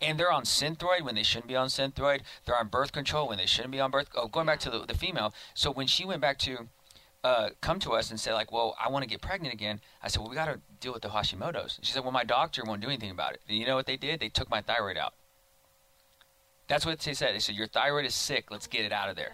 [0.00, 2.22] And they're on Synthroid when they shouldn't be on Synthroid.
[2.46, 4.08] They're on birth control when they shouldn't be on birth.
[4.14, 5.34] Oh, going back to the, the female.
[5.52, 6.68] So when she went back to
[7.22, 10.08] uh, come to us and say like, "Well, I want to get pregnant again," I
[10.08, 12.80] said, "Well, we got to deal with the Hashimoto's." She said, "Well, my doctor won't
[12.80, 14.20] do anything about it." And you know what they did?
[14.20, 15.12] They took my thyroid out.
[16.66, 17.34] That's what they said.
[17.34, 18.50] They said, "Your thyroid is sick.
[18.50, 19.32] Let's get it out of there."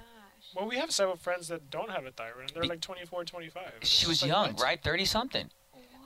[0.56, 0.60] Gosh.
[0.62, 2.40] Well, we have several friends that don't have a thyroid.
[2.42, 3.62] and They're Be- like 24, 25.
[3.80, 4.62] It's She was like, young, what?
[4.62, 4.82] right?
[4.82, 5.50] Thirty something.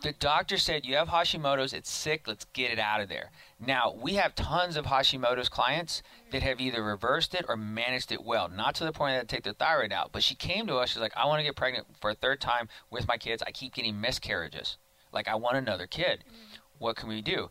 [0.03, 1.75] The doctor said you have Hashimoto's.
[1.75, 2.27] It's sick.
[2.27, 3.31] Let's get it out of there.
[3.59, 8.25] Now we have tons of Hashimoto's clients that have either reversed it or managed it
[8.25, 8.49] well.
[8.49, 10.89] Not to the point that they take their thyroid out, but she came to us.
[10.89, 13.43] She's like, I want to get pregnant for a third time with my kids.
[13.47, 14.79] I keep getting miscarriages.
[15.13, 16.25] Like I want another kid.
[16.27, 16.59] Mm.
[16.79, 17.51] What can we do?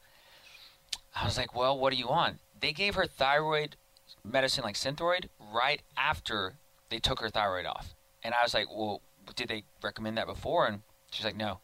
[1.15, 2.39] I was like, well, what do you want?
[2.59, 3.75] They gave her thyroid
[4.23, 6.55] medicine like Synthroid right after
[6.89, 7.95] they took her thyroid off.
[8.23, 9.01] And I was like, well,
[9.35, 10.67] did they recommend that before?
[10.67, 11.59] And she's like, no.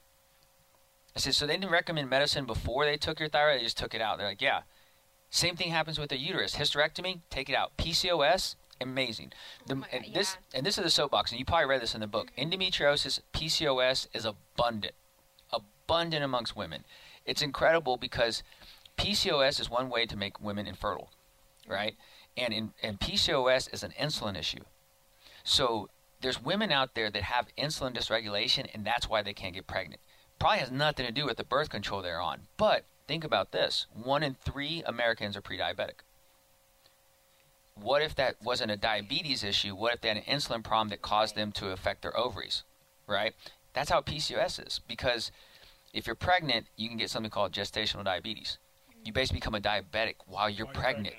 [1.15, 3.59] I said, so they didn't recommend medicine before they took your thyroid?
[3.59, 4.17] They just took it out.
[4.17, 4.61] They're like, yeah.
[5.29, 6.55] Same thing happens with the uterus.
[6.55, 7.75] Hysterectomy, take it out.
[7.77, 9.31] PCOS, amazing.
[9.65, 10.57] The, Oh and God, this yeah.
[10.57, 12.31] and this is the soapbox, and you probably read this in the book.
[12.37, 12.51] Mm-hmm.
[12.51, 14.93] Endometriosis, PCOS is abundant,
[15.51, 16.83] abundant amongst women.
[17.25, 18.43] It's incredible because
[18.97, 21.09] PCOS is one way to make women infertile,
[21.67, 21.95] right?
[22.37, 24.63] And in, and PCOS is an insulin issue.
[25.45, 25.89] So
[26.21, 30.01] there's women out there that have insulin dysregulation, and that's why they can't get pregnant.
[30.39, 32.41] Probably has nothing to do with the birth control they're on.
[32.57, 36.01] But think about this: one in three Americans are pre-diabetic.
[37.75, 39.75] What if that wasn't a diabetes issue?
[39.75, 42.63] What if they had an insulin problem that caused them to affect their ovaries?
[43.07, 43.33] Right?
[43.73, 44.81] That's how PCOS is.
[44.87, 45.31] Because
[45.93, 48.57] if you're pregnant, you can get something called gestational diabetes.
[49.03, 50.83] You basically become a diabetic while you're While you're pregnant.
[50.83, 51.15] pregnant.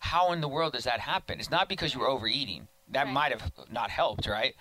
[0.00, 1.38] How in the world does that happen?
[1.38, 2.68] It's not because you were overeating.
[2.90, 3.12] That Right.
[3.12, 4.54] might have not helped, right?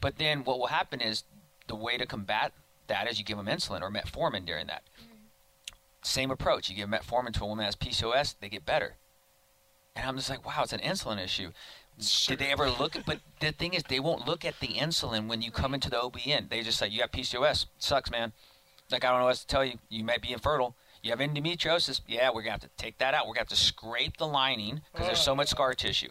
[0.00, 1.24] But then what will happen is
[1.66, 2.52] the way to combat
[2.86, 4.82] that is you give them insulin or metformin during that.
[5.00, 5.14] Mm-hmm.
[6.02, 6.68] Same approach.
[6.68, 8.96] You give metformin to a woman that has PCOS, they get better.
[9.96, 11.52] And I'm just like, wow, it's an insulin issue.
[12.26, 13.06] Did they ever look at?
[13.06, 15.96] But the thing is, they won't look at the insulin when you come into the
[15.96, 16.50] OBN.
[16.50, 17.66] They just say you have PCOS.
[17.78, 18.32] Sucks, man.
[18.90, 19.78] Like I don't know what to tell you.
[19.88, 20.74] You might be infertile.
[21.02, 22.00] You have endometriosis.
[22.06, 23.26] Yeah, we're gonna have to take that out.
[23.26, 26.08] We're gonna have to scrape the lining because there's so much scar tissue.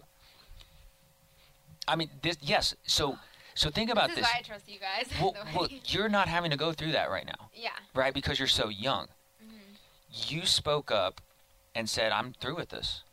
[1.87, 2.75] I mean, this yes.
[2.85, 3.17] So
[3.55, 4.25] so think about this this.
[4.25, 5.07] why I trust you guys.
[5.21, 7.69] Well, well, you're not having to go through that right now, yeah.
[7.93, 8.13] right?
[8.13, 9.07] Because you're so young.
[9.43, 10.33] Mm-hmm.
[10.33, 11.21] You spoke up
[11.75, 13.03] and said, "I'm through with this."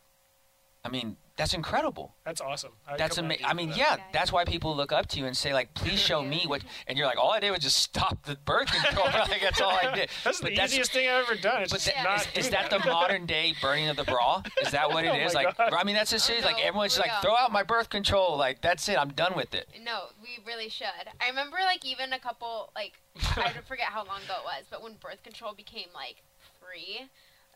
[0.84, 2.14] I mean, that's incredible.
[2.24, 2.72] That's awesome.
[2.86, 3.46] I That's amazing.
[3.46, 3.78] I mean, that.
[3.78, 4.02] yeah, Yeah.
[4.12, 6.62] that's why people look up to you and say, like, please show me what.
[6.86, 9.06] And you're like, all I did was just stop the birth control.
[9.28, 10.10] like that's all I did.
[10.24, 11.62] That's But the easiest thing I've ever done.
[11.62, 14.04] It's But just that, not is, is do that the modern day burning of the
[14.04, 14.42] bra?
[14.62, 15.32] Is that what it Oh is?
[15.34, 15.72] Like, God.
[15.72, 16.44] I mean, that's just oh, serious.
[16.44, 17.32] Like, no, everyone's just for like, real.
[17.32, 18.36] throw out my birth control.
[18.36, 18.98] Like, that's it.
[18.98, 19.66] I'm done with it.
[19.82, 20.86] No, we really should.
[21.20, 23.00] I remember like even a couple like
[23.36, 26.16] I forget how long ago it was, but when birth control became like
[26.60, 27.08] free,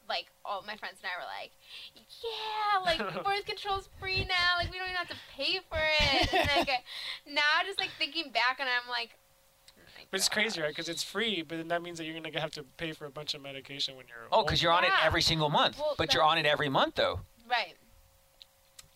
[0.08, 1.52] like all my friends and I were like,
[2.22, 4.58] yeah, like birth control's free now.
[4.58, 6.34] Like we don't even have to pay for it.
[6.34, 6.82] And like
[7.26, 9.10] now, just like thinking back, and I'm like,
[9.78, 10.68] oh But it's crazy, right?
[10.68, 13.10] Because it's free, but then that means that you're gonna have to pay for a
[13.10, 14.28] bunch of medication when you're.
[14.32, 15.78] Oh, because you're on it every single month.
[15.78, 17.20] Well, but you're on it every month, though.
[17.48, 17.74] right.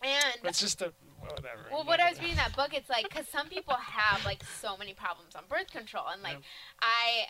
[0.01, 1.65] And It's just a whatever.
[1.71, 4.77] Well, what I was reading that book, it's like because some people have like so
[4.77, 7.27] many problems on birth control, and like Yeah.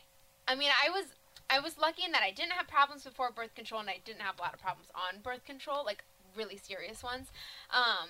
[0.47, 1.05] I, I mean, I was
[1.49, 4.21] I was lucky in that I didn't have problems before birth control, and I didn't
[4.21, 6.03] have a lot of problems on birth control, like
[6.35, 7.27] really serious ones.
[7.71, 8.09] Um,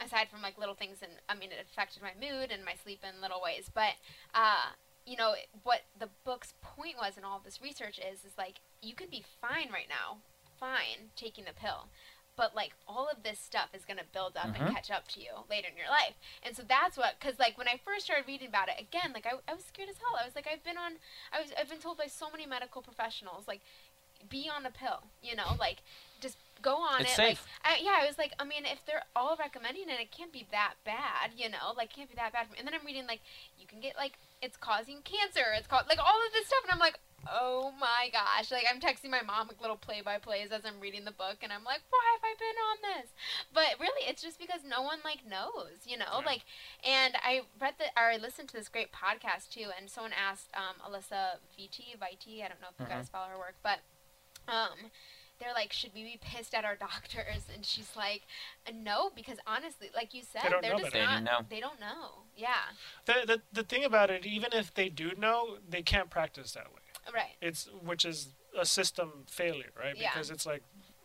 [0.00, 3.00] aside from like little things, and I mean, it affected my mood and my sleep
[3.02, 3.94] in little ways, but
[4.34, 4.72] uh,
[5.04, 8.94] you know what the book's point was, and all this research is, is like you
[8.94, 10.18] can be fine right now,
[10.58, 11.88] fine taking the pill
[12.40, 14.60] but like all of this stuff is going to build up Mhm.
[14.60, 17.58] and catch up to you later in your life and so that's what because like
[17.58, 20.16] when i first started reading about it again like I, I was scared as hell
[20.20, 20.92] i was like i've been on
[21.34, 23.60] i was i've been told by so many medical professionals like
[24.30, 25.78] be on a pill you know like
[26.20, 27.46] just go on It's it safe.
[27.64, 30.32] like I, yeah i was like i mean if they're all recommending it it can't
[30.32, 33.20] be that bad you know like can't be that bad and then i'm reading like
[33.60, 36.72] you can get like it's causing cancer it's called like all of this stuff and
[36.72, 36.98] i'm like
[37.30, 41.12] oh my gosh like i'm texting my mom like little play-by-plays as i'm reading the
[41.12, 43.10] book and i'm like why have i been on this
[43.52, 46.24] but really it's just because no one like knows you know Yeah.
[46.26, 46.42] like
[46.82, 50.48] and i read the or i listened to this great podcast too and someone asked
[50.56, 52.96] um Alisa Vitti Vitti i don't know if you Mhm.
[52.96, 53.80] guys follow her work but
[54.48, 54.88] um
[55.40, 58.22] they're like should we be pissed at our doctors and she's like
[58.68, 60.92] uh, no because honestly like you said they're just.
[60.92, 61.40] They not didn't know.
[61.48, 62.70] they don't know yeah
[63.06, 66.68] The, the the thing about it, even if they do know, they can't practice that
[66.72, 66.80] way.
[67.14, 69.96] right It's which is a system failure, right?
[69.96, 70.10] Yeah.
[70.12, 70.62] Because it's like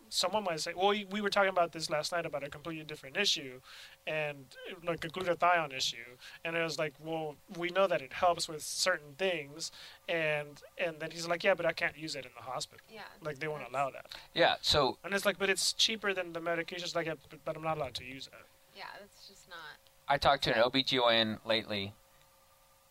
[0.08, 3.16] someone might say, "Well, we were talking about this last night about a completely different
[3.16, 3.60] issue,
[4.06, 4.46] and
[4.84, 8.62] like a glutathione issue." And it was like, "Well, we know that it helps with
[8.62, 9.72] certain things,"
[10.08, 12.84] and and then he's like, "Yeah, but I can't use it in the hospital.
[12.90, 14.56] yeah Like they won't That's- allow that." Yeah.
[14.62, 16.94] So And it's like, "But it's cheaper than the medications.
[16.94, 18.32] Like, yeah, but, but I'm not allowed to use it."
[18.76, 21.92] yeah that's just not I talked to an OBGYN lately,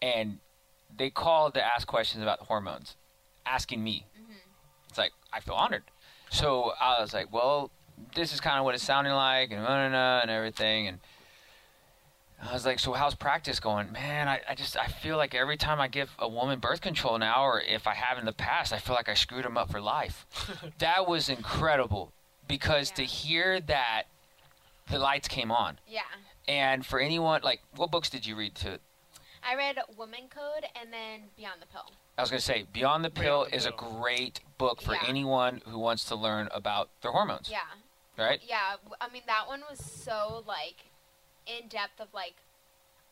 [0.02, 0.40] and
[0.96, 2.96] they called to ask questions about hormones,
[3.46, 4.06] asking me.
[4.18, 4.36] Mhm.
[4.90, 5.84] It's like, I feel honored.
[6.30, 7.72] So I was like, well,
[8.16, 10.88] this is kind of what it's sounding like, and, blah, blah, blah, and everything.
[10.88, 11.00] And
[12.42, 13.92] I was like, so how's practice going?
[13.92, 17.18] Man, I, I just I feel like every time I give a woman birth control
[17.18, 19.72] now, or if I have in the past, I feel like I screwed them up
[19.72, 20.26] for life.
[20.80, 22.12] that was incredible
[22.48, 24.04] because to hear that,
[24.90, 25.80] the lights came on.
[25.88, 26.02] Yeah.
[26.48, 28.80] And for anyone, like, what books did you read to?
[29.48, 31.92] I read Woman Code and then Beyond the Pill.
[32.18, 34.94] I was going to say, Beyond the Beyond Pill the is a great book for
[34.94, 35.04] Yeah.
[35.08, 37.60] anyone who wants to learn about their hormones, Yeah.
[38.18, 38.42] right?
[38.44, 38.78] Yeah.
[39.00, 40.86] I mean, that one was so, like,
[41.46, 42.36] in depth of, like,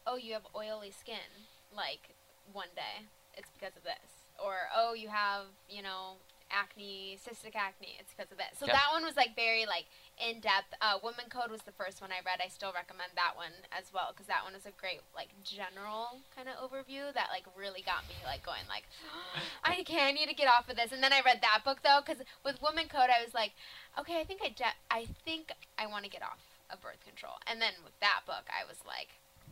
[0.08, 2.16] oh, you have oily skin, like,
[2.52, 3.06] one day.
[3.36, 4.10] It's because of this.
[4.44, 6.18] Or, oh, you have, you know,
[6.50, 7.96] acne, cystic acne.
[8.00, 8.58] It's because of this.
[8.58, 8.74] So Yeah.
[8.74, 9.86] that one was, like, very, like,
[10.18, 10.74] in depth.
[10.82, 12.42] Uh, Woman Code was the first one I read.
[12.44, 16.22] I still recommend that one as well because that one is a great, like, general
[16.36, 18.86] kind of overview that, like, really got me, like, going, like,
[19.64, 20.92] I can't, I need to get off of this.
[20.92, 23.54] And then I read that book, though, because with Woman Code, I was like,
[23.98, 27.38] okay, I think I, de- I think I want to get off of birth control.
[27.48, 29.10] And then with that book, I was like,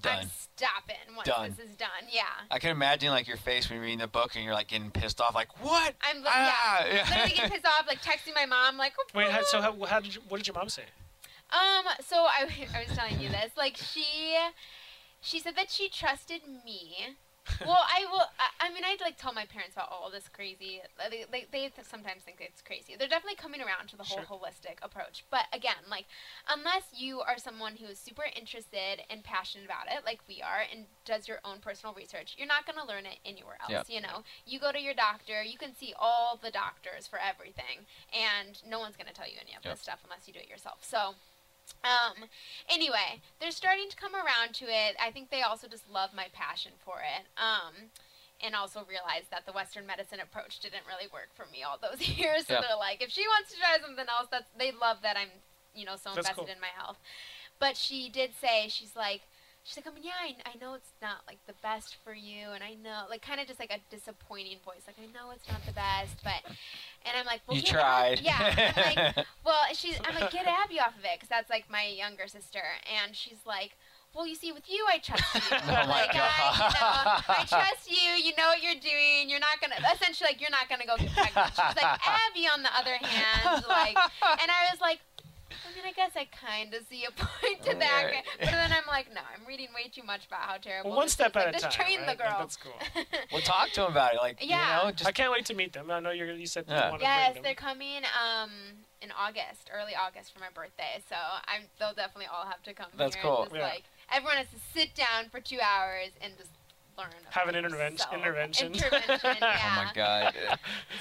[0.10, 1.50] I'm stopping once Done.
[1.58, 1.90] this is done.
[2.12, 2.24] Yeah.
[2.50, 4.92] I can imagine like your face when you're reading the book and you're like getting
[4.92, 5.94] pissed off, like what?
[6.02, 7.04] I'm li- Ah, yeah, yeah.
[7.10, 8.94] literally getting pissed off, like texting my mom, like.
[9.00, 10.84] "Oh, Wait, how, so how, how did you, what did your mom say?
[11.52, 11.86] Um.
[12.06, 13.52] So I, I was telling you this.
[13.58, 14.06] Like she,
[15.22, 17.16] she said that she trusted me.
[17.66, 18.26] Well, I will.
[18.40, 20.82] I, I mean, I'd like tell my parents about all this crazy.
[21.00, 22.96] Uh, they, they, they sometimes think it's crazy.
[22.98, 24.38] They're definitely coming around to the whole Sure.
[24.38, 25.26] holistic approach.
[25.32, 26.06] But again, like,
[26.48, 30.62] unless you are someone who is super interested and passionate about it, like we are,
[30.72, 33.72] and does your own personal research, you're not going to learn it anywhere else.
[33.72, 33.86] Yep.
[33.90, 37.90] You know, you go to your doctor, you can see all the doctors for everything,
[38.14, 39.74] and no one's going to tell you any of Yep.
[39.74, 40.80] this stuff unless you do it yourself.
[40.82, 41.16] So.
[41.84, 42.30] Um,
[42.70, 44.96] anyway, they're starting to come around to it.
[45.02, 47.26] I think they also just love my passion for it.
[47.38, 47.90] Um,
[48.44, 52.02] and also realize that the Western medicine approach didn't really work for me all those
[52.18, 52.48] years.
[52.48, 52.62] So Yeah.
[52.62, 55.30] they're like, if she wants to try something else, that's they love that I'm,
[55.76, 56.46] you know, so invested cool.
[56.46, 56.98] in my health.
[57.60, 59.22] But she did say, she's like,
[59.64, 62.50] she's like, I mean, yeah, I, I know it's not like the best for you,
[62.54, 65.48] and I know, like, kind of just like a disappointing voice, like, I know it's
[65.50, 66.42] not the best, but,
[67.06, 68.20] and I'm like, well, You tried.
[68.20, 71.50] Ab- yeah, I'm like, well, she's, I'm like, get Abby off of it, because that's
[71.50, 73.78] like my younger sister, and she's like,
[74.14, 75.42] well, you see, with you, I trust you.
[75.64, 78.12] Oh my like, I, you know, I trust you.
[78.20, 79.30] You know what you're doing.
[79.30, 81.48] You're not gonna, essentially, like, you're not gonna go get pregnant.
[81.56, 81.96] She's like,
[82.28, 85.00] Abby, on the other hand, like, and I was like,
[85.70, 88.04] I mean, I guess I kind of see a point to that.
[88.12, 88.24] Right.
[88.40, 90.92] But then I'm like, no, I'm reading way too much about how terrible.
[90.92, 91.36] Well, one this step is.
[91.38, 91.86] at Like, a just time.
[91.86, 92.18] train right?
[92.18, 92.36] the Like, girl.
[92.40, 92.74] that's cool.
[93.32, 94.18] well, talk to them about it.
[94.22, 94.88] Like, Yeah.
[94.88, 95.90] you know, I can't wait to meet them.
[95.92, 96.86] I know you're, you said Yeah.
[96.86, 98.52] you want to yes, bring they're coming um
[99.02, 101.02] in August, early August for my birthday.
[101.10, 101.16] So
[101.48, 103.24] I'm they'll definitely all have to come That's here.
[103.24, 103.44] cool.
[103.44, 103.64] And just, Yeah.
[103.68, 106.50] Like everyone has to sit down for two hours and just
[106.98, 107.08] learn.
[107.32, 108.14] Have an intervention- themselves.
[108.14, 108.74] intervention.
[108.76, 109.38] Intervention.
[109.42, 109.58] Yeah.
[109.64, 110.34] oh my god,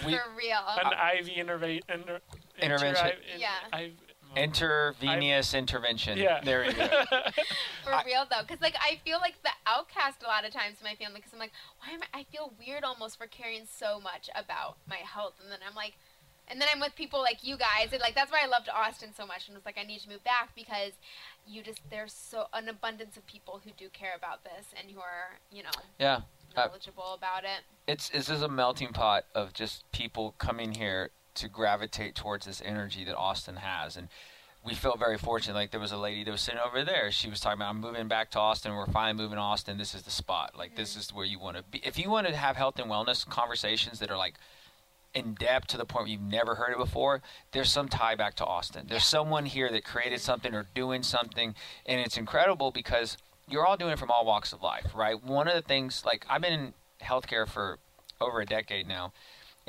[0.06, 0.58] we for real.
[0.82, 2.20] An IV interva- inter-
[2.58, 3.06] Intervention.
[3.06, 3.50] inter- Yeah.
[3.72, 3.92] I-
[4.36, 6.18] intravenous intervention.
[6.18, 6.40] Yeah.
[6.42, 6.86] there you go.
[7.84, 10.84] For real though, because like I feel like the outcast a lot of times in
[10.84, 11.16] my family.
[11.20, 11.52] Because I'm like,
[11.84, 12.20] why am I?
[12.20, 15.94] I feel weird almost for caring so much about my health, and then I'm like,
[16.48, 19.10] and then I'm with people like you guys, and like that's why I loved Austin
[19.16, 20.92] so much, and was like, I need to move back because
[21.46, 25.00] you just there's so an abundance of people who do care about this and who
[25.00, 26.20] are you know Yeah.
[26.56, 27.60] Uh, knowledgeable about it.
[27.86, 32.62] it's this is a melting pot of just people coming here to gravitate towards this
[32.64, 33.96] energy that Austin has.
[33.96, 34.08] And
[34.64, 35.54] we felt very fortunate.
[35.54, 37.10] Like there was a lady that was sitting over there.
[37.10, 38.74] She was talking about I'm moving back to Austin.
[38.74, 39.78] We're finally moving to Austin.
[39.78, 40.54] This is the spot.
[40.56, 41.80] Like this is where you want to be.
[41.84, 44.34] If you want to have health and wellness conversations that are like
[45.14, 48.34] in depth to the point where you've never heard it before, there's some tie back
[48.36, 48.86] to Austin.
[48.88, 51.54] There's someone here that created something or doing something,
[51.86, 53.16] and it's incredible because
[53.48, 55.22] you're all doing it from all walks of life, right?
[55.22, 57.78] One of the things, like I've been in healthcare for
[58.20, 59.12] over a decade now,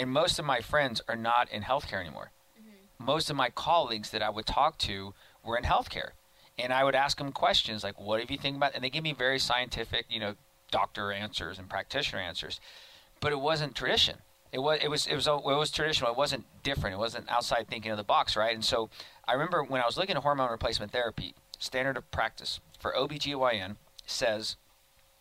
[0.01, 2.31] and most of my friends are not in healthcare anymore.
[2.59, 3.05] Mm-hmm.
[3.05, 5.13] Most of my colleagues that I would talk to
[5.45, 6.11] were in healthcare,
[6.57, 9.03] and I would ask them questions like, "What do you think about?" And they give
[9.03, 10.35] me very scientific, you know,
[10.71, 12.59] doctor answers and practitioner answers,
[13.19, 14.17] but it wasn't tradition.
[14.51, 16.11] It was it was it was it was traditional.
[16.11, 16.95] It wasn't different.
[16.95, 18.55] It wasn't outside thinking of the box, right?
[18.55, 18.89] And so
[19.27, 23.75] I remember when I was looking at hormone replacement therapy, standard of practice for OBGYN
[24.07, 24.57] says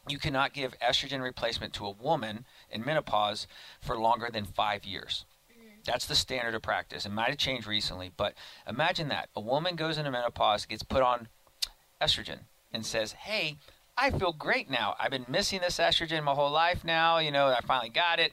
[0.08, 3.46] you cannot give estrogen replacement to a woman in menopause
[3.80, 5.24] for longer than five years.
[5.50, 5.80] Mm-hmm.
[5.84, 7.06] That's the standard of practice.
[7.06, 8.34] It might have changed recently, but
[8.68, 9.28] imagine that.
[9.36, 11.28] A woman goes into menopause, gets put on
[12.00, 12.40] estrogen,
[12.72, 13.56] and says, Hey,
[13.96, 14.94] I feel great now.
[14.98, 17.18] I've been missing this estrogen my whole life now.
[17.18, 18.32] You know, I finally got it.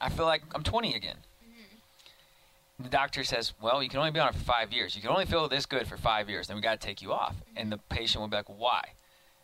[0.00, 1.16] I feel like I'm 20 again.
[1.42, 2.84] Mm-hmm.
[2.84, 4.94] The doctor says, Well, you can only be on it for five years.
[4.94, 6.48] You can only feel this good for five years.
[6.48, 7.36] Then we got to take you off.
[7.56, 7.70] And mm-hmm.
[7.70, 8.82] the patient will be like, Why?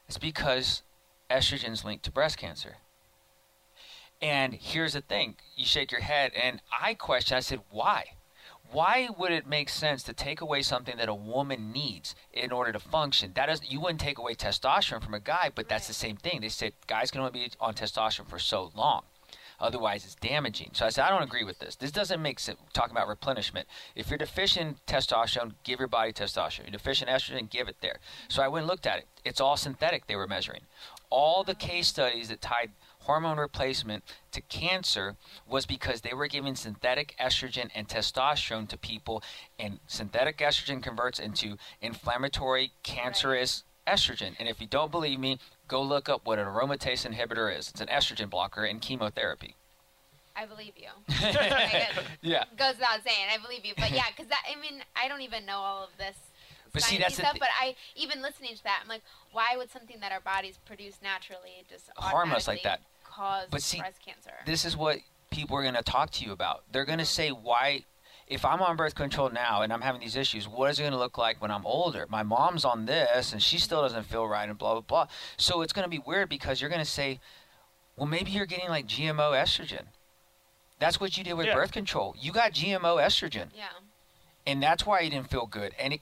[0.08, 0.82] It's because
[1.30, 2.76] estrogen's linked to breast cancer.
[4.22, 8.04] And here's the thing you shake your head, and I question, I said, Why?
[8.72, 12.72] why would it make sense to take away something that a woman needs in order
[12.72, 13.32] to function?
[13.34, 16.40] That is, you wouldn't take away testosterone from a guy, but that's the same thing.
[16.40, 19.02] They said guys can only be on testosterone for so long.
[19.60, 20.70] Otherwise, it's damaging.
[20.72, 21.76] So I said, I don't agree with this.
[21.76, 22.58] This doesn't make sense.
[22.72, 23.68] Talking about replenishment.
[23.94, 26.64] If you're deficient in testosterone, give your body testosterone.
[26.64, 27.98] You're deficient in estrogen, give it there.
[28.26, 29.06] So I went and looked at it.
[29.24, 30.62] It's all synthetic they were measuring.
[31.10, 32.72] All the case studies that tied
[33.04, 35.16] hormone replacement to cancer
[35.48, 39.22] was because they were giving synthetic estrogen and testosterone to people,
[39.58, 44.34] and synthetic estrogen converts into inflammatory, cancerous estrogen.
[44.38, 45.38] And if you don't believe me,
[45.68, 47.68] go look up what an aromatase inhibitor is.
[47.68, 49.56] It's an estrogen blocker in chemotherapy.
[50.34, 50.88] I believe you.
[51.08, 52.44] It Yeah.
[52.56, 53.74] goes without saying, I believe you.
[53.76, 56.16] But yeah, because I mean, I don't even know all of this.
[56.72, 59.02] But see, that's the stuff, thi- but I even listening to that, I'm like,
[59.32, 62.80] why would something that our bodies produce naturally just Harm us like that?
[63.04, 64.32] Cause But see, breast cancer.
[64.46, 64.98] this is what
[65.30, 66.62] people are going to talk to you about.
[66.72, 67.10] They're going to mm-hmm.
[67.10, 67.84] say, why,
[68.26, 70.92] if I'm on birth control now and I'm having these issues, what is it going
[70.92, 72.06] to look like when I'm older?
[72.08, 75.06] My mom's on this and she still doesn't feel right and blah, blah, blah.
[75.36, 77.20] So it's going to be weird because you're going to say,
[77.96, 79.84] well, maybe you're getting like GMO estrogen.
[80.78, 81.54] That's what you did with Yeah.
[81.54, 82.16] birth control.
[82.18, 83.68] You got GMO estrogen, yeah,
[84.46, 85.74] and that's why you didn't feel good.
[85.78, 86.00] And it,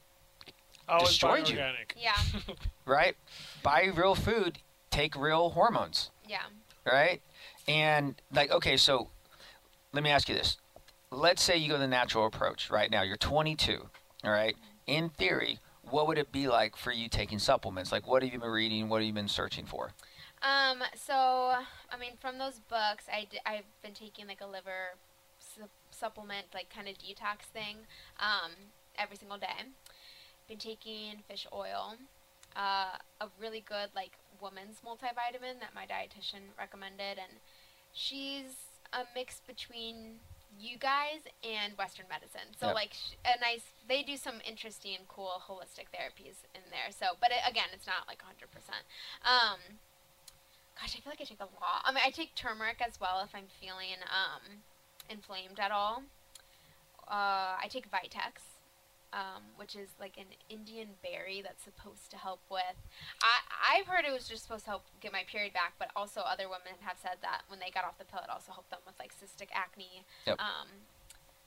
[0.90, 1.58] Always Destroyed you.
[1.58, 1.94] organic.
[1.98, 2.16] yeah,
[2.84, 3.16] right?
[3.62, 4.58] Buy real food,
[4.90, 6.10] take real hormones.
[6.28, 6.42] yeah.
[6.90, 7.20] right?
[7.68, 9.08] And like, okay, so
[9.92, 10.56] let me ask you this:
[11.10, 13.02] Let's say you go the natural approach right now.
[13.02, 13.86] You're 22,
[14.24, 14.56] all right?
[14.86, 17.92] In theory, what would it be like for you taking supplements?
[17.92, 18.88] Like, what have you been reading?
[18.88, 19.92] What have you been searching for?
[20.42, 24.96] Um, so I mean, from those books, I d- I've been taking like a liver
[25.38, 27.76] su- supplement, like kind of detox thing,
[28.18, 28.52] um,
[28.98, 29.46] every single day.
[30.50, 31.94] Been taking fish oil,
[32.56, 37.38] uh, a really good like woman's multivitamin that my dietitian recommended, and
[37.92, 40.18] she's a mix between
[40.58, 42.50] you guys and Western medicine.
[42.58, 42.74] So Yep.
[42.74, 46.90] like a nice, they do some interesting, cool holistic therapies in there.
[46.90, 48.82] So, but it, again, it's not like hundred percent.
[49.22, 49.78] Um,
[50.74, 51.84] gosh, I feel like I take a lot.
[51.84, 54.66] I mean, I take turmeric as well if I'm feeling um,
[55.08, 56.02] inflamed at all.
[57.06, 58.49] Uh, I take Vitex,
[59.12, 62.76] um, which is like an Indian berry that's supposed to help with.
[63.22, 66.20] I I've heard it was just supposed to help get my period back, but also
[66.20, 68.80] other women have said that when they got off the pill, it also helped them
[68.86, 70.04] with like cystic acne.
[70.26, 70.38] Yep.
[70.40, 70.68] Um,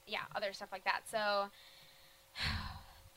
[0.07, 1.01] yeah, other stuff like that.
[1.09, 1.49] So.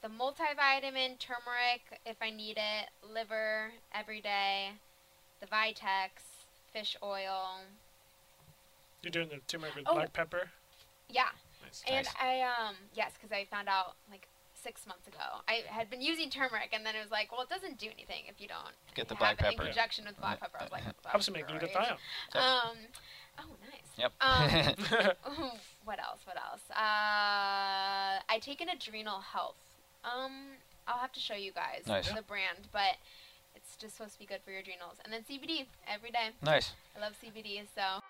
[0.02, 4.68] The multivitamin, turmeric if I need it, liver every day,
[5.40, 6.10] the Vitex,
[6.72, 7.60] fish oil.
[9.02, 9.94] You're doing the turmeric with Oh.
[9.94, 10.50] black pepper.
[11.08, 11.30] Yeah,
[11.64, 11.82] Nice.
[11.88, 12.14] and Nice.
[12.20, 14.28] I um yes, because I found out like
[14.66, 17.48] six months ago I had been using turmeric, and then it was like, well, it
[17.48, 19.64] doesn't do anything if you don't Get the have black it in pepper.
[19.70, 20.58] conjunction with black pepper.
[20.60, 21.72] I was like, Helps to make that's great.
[21.72, 21.98] glutathione.
[22.34, 22.76] Um,
[23.38, 23.90] oh nice.
[23.96, 24.12] Yep.
[24.20, 25.50] Um,
[25.84, 26.20] what else?
[26.24, 26.62] What else?
[26.70, 29.56] Uh, I take an adrenal health.
[30.04, 30.32] Um,
[30.88, 32.08] I'll have to show you guys Nice.
[32.12, 32.96] the brand, but
[33.54, 34.96] it's just supposed to be good for your adrenals.
[35.04, 36.30] And then CBD every day.
[36.42, 36.72] nice.
[36.96, 38.00] I love CBD, so.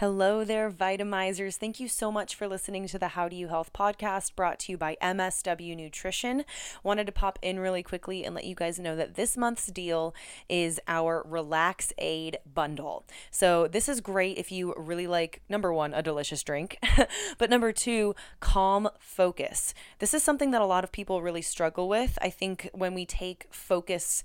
[0.00, 1.56] Hello there, Vitamizers.
[1.56, 4.72] Thank you so much for listening to the How Do You Health podcast brought to
[4.72, 6.46] you by MSW Nutrition.
[6.82, 10.14] Wanted to pop in really quickly and let you guys know that this month's deal
[10.48, 13.04] is our Relax Aid bundle.
[13.30, 16.78] So, this is great if you really like, number one, a delicious drink,
[17.38, 19.74] but number two, calm focus.
[19.98, 22.18] This is something that a lot of people really struggle with.
[22.22, 24.24] I think when we take focus,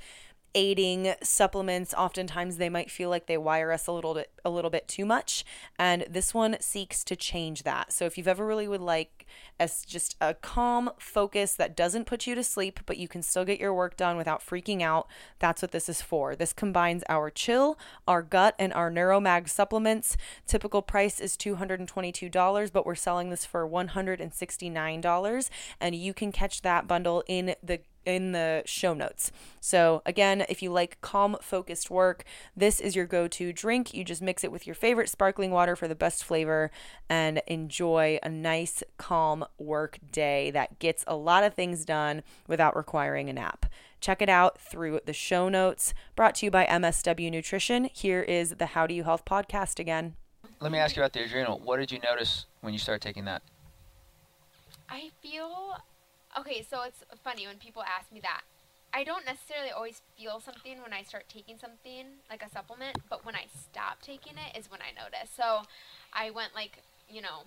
[0.55, 4.71] aiding supplements oftentimes they might feel like they wire us a little bit a little
[4.71, 5.43] bit too much
[5.77, 7.91] and this one seeks to change that.
[7.91, 9.25] So if you've ever really would like
[9.59, 13.43] as just a calm focus that doesn't put you to sleep but you can still
[13.43, 15.07] get your work done without freaking out
[15.39, 16.35] that's what this is for.
[16.35, 17.77] This combines our chill
[18.07, 20.15] our gut and our neuromag supplements.
[20.47, 25.49] Typical price is $222 but we're selling this for $169
[25.81, 29.31] and you can catch that bundle in the in the show notes.
[29.59, 32.23] So, again, if you like calm, focused work,
[32.55, 33.93] this is your go to drink.
[33.93, 36.71] You just mix it with your favorite sparkling water for the best flavor
[37.09, 42.75] and enjoy a nice, calm work day that gets a lot of things done without
[42.75, 43.65] requiring a nap.
[43.99, 47.89] Check it out through the show notes brought to you by MSW Nutrition.
[47.91, 50.15] Here is the How Do You Health podcast again.
[50.59, 51.59] Let me ask you about the adrenal.
[51.63, 53.41] What did you notice when you started taking that?
[54.89, 55.77] I feel
[56.37, 56.61] okay.
[56.61, 58.41] So it's funny when people ask me that.
[58.93, 63.25] I don't necessarily always feel something when I start taking something like a supplement, but
[63.25, 65.29] when I stop taking it is when I notice.
[65.35, 65.63] So
[66.13, 66.79] I went like
[67.09, 67.43] you know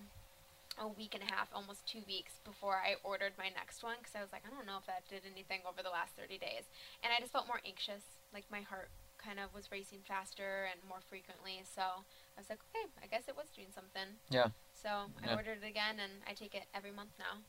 [0.78, 4.14] a week and a half, almost two weeks before I ordered my next one because
[4.14, 6.68] I was like, I don't know if that did anything over the last 30 days,
[7.03, 8.05] and I just felt more anxious.
[8.30, 11.64] Like my heart kind of was racing faster and more frequently.
[11.66, 14.20] So I was like, okay, I guess it was doing something.
[14.30, 14.55] Yeah.
[14.76, 15.34] So I Yeah.
[15.34, 17.43] ordered it again, and I take it every month now,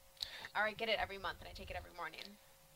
[0.55, 2.21] or I get it every month, and I take it every morning.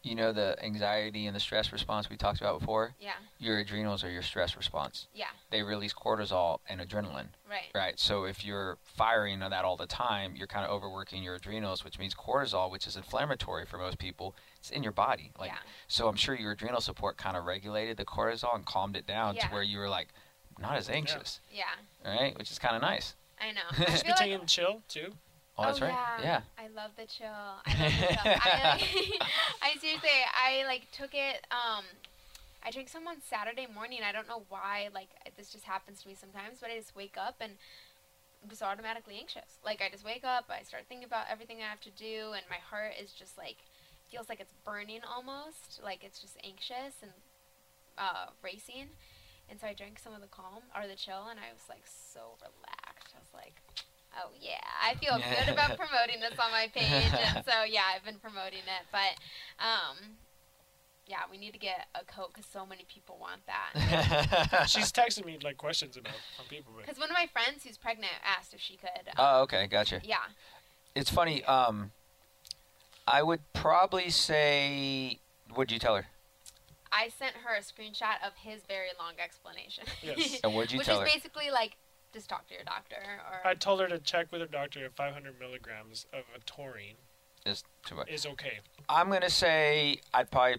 [0.03, 2.93] You know the anxiety and the stress response we talked about before?
[2.99, 5.07] Yeah, Your adrenals are your stress response.
[5.13, 7.27] yeah, They release cortisol and adrenaline.
[7.49, 7.71] right.
[7.73, 7.97] Right.
[7.97, 11.85] So if you're firing on that all the time, you're kind of overworking your adrenals,
[11.85, 15.31] which means cortisol, which is inflammatory for most people, it's in your body.
[15.39, 15.57] Like yeah,
[15.87, 19.35] so I'm sure your adrenal support kind of regulated the cortisol and calmed it down
[19.37, 19.47] Yeah.
[19.47, 20.09] to where you were like
[20.59, 21.63] not as anxious, yeah.
[22.05, 22.37] right?
[22.37, 23.15] Which is kind of nice.
[23.39, 23.61] I know.
[23.87, 25.13] I Just feel be taking like, chill too.
[25.57, 25.95] Oh, that's oh, right.
[26.19, 26.23] Yeah.
[26.23, 26.41] Yeah.
[26.57, 27.27] I love the chill.
[27.29, 28.17] I love the chill.
[28.25, 29.21] I, like,
[29.61, 31.45] I seriously, I like took it.
[31.51, 31.85] Um,
[32.65, 33.99] I drank some on Saturday morning.
[34.07, 34.89] I don't know why.
[34.93, 37.53] Like this just happens to me sometimes, but I just wake up and
[38.41, 39.59] I'm just automatically anxious.
[39.63, 42.43] Like I just wake up, I start thinking about everything I have to do, and
[42.49, 43.57] my heart is just like
[44.11, 45.79] feels like it's burning almost.
[45.83, 47.11] Like it's just anxious and
[47.97, 48.91] uh, racing.
[49.49, 51.83] And so I drank some of the calm or the chill, and I was like
[51.87, 53.15] so relaxed.
[53.15, 53.62] I was like,
[54.17, 56.89] oh yeah, I feel good about promoting this on my page.
[57.13, 58.85] And so yeah, I've been promoting it.
[58.91, 59.17] But
[59.63, 60.17] um,
[61.07, 64.65] yeah, we need to get a coat because so many people want that.
[64.69, 66.71] She's texting me like questions about from people.
[66.75, 69.07] But Because one of my friends who's pregnant asked if she could.
[69.09, 70.01] um, oh, okay, gotcha.
[70.03, 70.17] yeah.
[70.95, 71.43] It's funny.
[71.45, 71.91] Um,
[73.07, 75.19] I would probably say,
[75.53, 76.05] what'd you tell her?
[76.91, 79.83] I sent her a screenshot of his very long explanation.
[80.03, 80.39] Yes.
[80.43, 81.13] And what'd you Which tell is her?
[81.13, 81.75] basically like,
[82.13, 82.95] just talk to your doctor.
[83.43, 86.95] Or I told her to check with her doctor if 500 milligrams of a taurine
[87.45, 88.09] Is too much.
[88.09, 88.59] is okay.
[88.87, 90.57] I'm gonna say I'd probably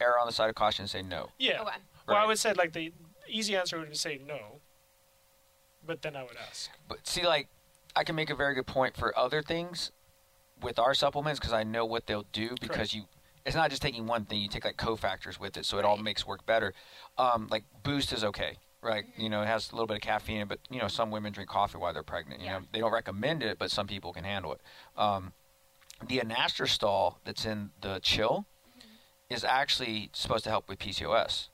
[0.00, 1.30] err on the side of caution and say no.
[1.38, 1.62] Yeah.
[1.62, 1.76] Okay.
[2.08, 2.92] Well, I would say like the
[3.28, 4.60] easy answer would be say no,
[5.84, 6.70] but then I would ask.
[6.88, 7.48] But see, like,
[7.94, 9.90] I can make a very good point for other things
[10.60, 12.94] with our supplements because I know what they'll do because Correct.
[12.94, 13.02] you.
[13.44, 15.96] It's not just taking one thing; you take like cofactors with it, so it all
[15.96, 16.74] makes work better.
[17.16, 19.04] Um, like Boost is okay, right?
[19.16, 21.50] You know, it has a little bit of caffeine, but you know, some women drink
[21.50, 22.40] coffee while they're pregnant.
[22.40, 22.58] You Yeah.
[22.60, 24.60] know, they don't recommend it, but some people can handle it.
[24.96, 25.32] Um,
[26.06, 28.46] the inositol that's in the chill
[29.28, 31.48] is actually supposed to help with PCOS.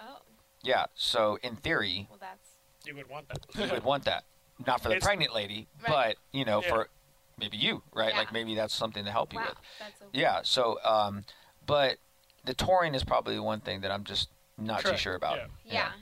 [0.00, 0.18] Oh,
[0.62, 2.48] Yeah, so in theory, well, that's.
[2.86, 3.46] You would want that.
[3.54, 4.24] you would want that.
[4.66, 5.88] Not for the It's- pregnant lady, Right.
[5.88, 6.68] but you know, Yeah.
[6.68, 6.88] for
[7.36, 8.14] maybe you, right?
[8.14, 9.46] Like maybe that's something to help you Wow.
[9.50, 9.58] with.
[9.78, 10.40] That's so Yeah.
[10.42, 11.24] So, um,
[11.66, 11.98] but
[12.44, 15.50] the taurine is probably the one thing that I'm just not too sure about.
[15.64, 15.92] yeah.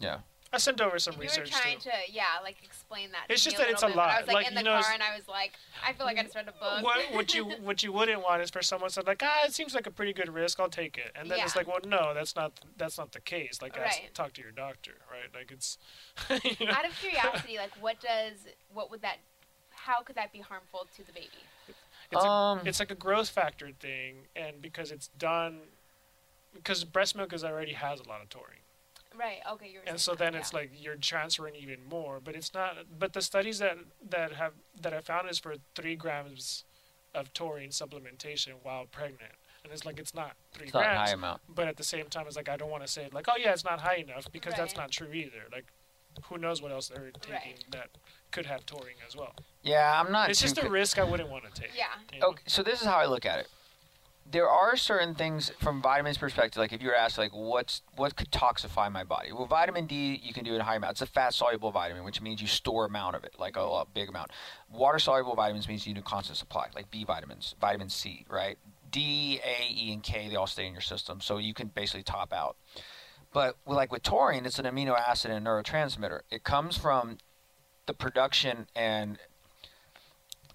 [0.00, 0.06] Yeah.
[0.08, 0.18] Yeah.
[0.52, 1.48] I sent over some research.
[1.48, 1.90] you were trying too.
[1.90, 3.28] to, yeah, like explain that.
[3.28, 4.20] to It's me just a that it's a bit, but I lot.
[4.22, 5.52] was like, Like, in the know, car, and I was like,
[5.86, 6.82] I feel like I just read a book.
[6.82, 9.76] What, what you what you wouldn't want is for someone said like ah it seems
[9.76, 12.34] like a pretty good risk I'll take it and then it's like well no that's
[12.34, 14.12] not that's not the case like ask, Right.
[14.12, 15.78] talk to your doctor right like it's
[16.58, 16.72] you know?
[16.72, 18.32] Out of curiosity, like, what does,
[18.74, 19.18] what would that,
[19.70, 21.28] how could that be harmful to the baby?
[22.10, 25.60] It's, Um, a, it's like a growth factor thing, and because it's done,
[26.54, 28.58] because breast milk is already has a lot of taurine,
[29.18, 29.38] Right.
[29.52, 29.68] Okay.
[29.68, 29.80] You were.
[29.80, 30.38] and saying so that, then yeah.
[30.40, 32.20] it's like you're transferring even more.
[32.22, 32.76] But it's not.
[32.98, 33.76] But the studies that
[34.08, 36.64] that have that I found is for three grams
[37.14, 39.32] of taurine supplementation while pregnant,
[39.64, 41.08] and it's like it's not three It's not a grams.
[41.10, 41.40] high amount.
[41.48, 43.52] But at the same time, it's like I don't want to say like, oh yeah,
[43.52, 45.42] it's not high enough because that's not true either.
[45.52, 45.64] Like,
[46.24, 47.64] who knows what else they're taking Right.
[47.72, 47.88] that
[48.30, 49.34] could have taurine as well.
[49.62, 50.30] Yeah, I'm not.
[50.30, 51.70] it's too just a co- risk I wouldn't want to take.
[51.76, 51.86] Yeah.
[52.14, 52.28] you know?
[52.28, 53.48] Okay, so this is how I look at it.
[54.28, 58.14] There are certain things from vitamins perspective, like if you were asked, like what's what
[58.14, 59.32] could toxify my body?
[59.32, 61.02] Well, vitamin D you can do it in high amounts.
[61.02, 63.86] It's a fat soluble vitamin, which means you store amount of it, like a, a
[63.92, 64.30] big amount.
[64.72, 68.56] Water soluble vitamins means you need a constant supply, like B vitamins, vitamin C, right?
[68.90, 72.02] D, A, E, and K they all stay in your system, so you can basically
[72.02, 72.56] top out.
[73.32, 76.20] But like with taurine, it's an amino acid and a neurotransmitter.
[76.30, 77.18] It comes from
[77.86, 79.18] the production and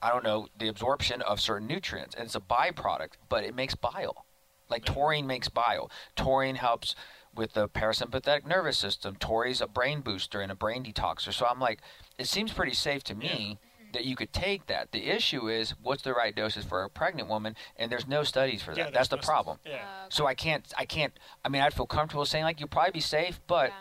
[0.06, 2.14] I don't know, the absorption of certain nutrients.
[2.16, 4.26] And it's a byproduct, but it makes bile.
[4.70, 5.90] Like taurine makes bile.
[6.16, 6.96] Taurine helps
[7.34, 9.16] with the parasympathetic nervous system.
[9.16, 11.34] Taurine's a brain booster and a brain detoxer.
[11.34, 11.80] So I'm like,
[12.18, 13.58] it seems pretty safe to me
[13.94, 14.92] that you could take that.
[14.92, 18.62] The issue is what's the right doses for a pregnant woman, and there's no studies
[18.62, 18.78] for that.
[18.78, 19.58] Yeah, That's there's the no st- problem.
[19.66, 19.76] Yeah.
[19.76, 21.14] Uh, So I can't, I can't.
[21.44, 23.76] I mean, I'd feel comfortable saying like you'll probably be safe, but yeah.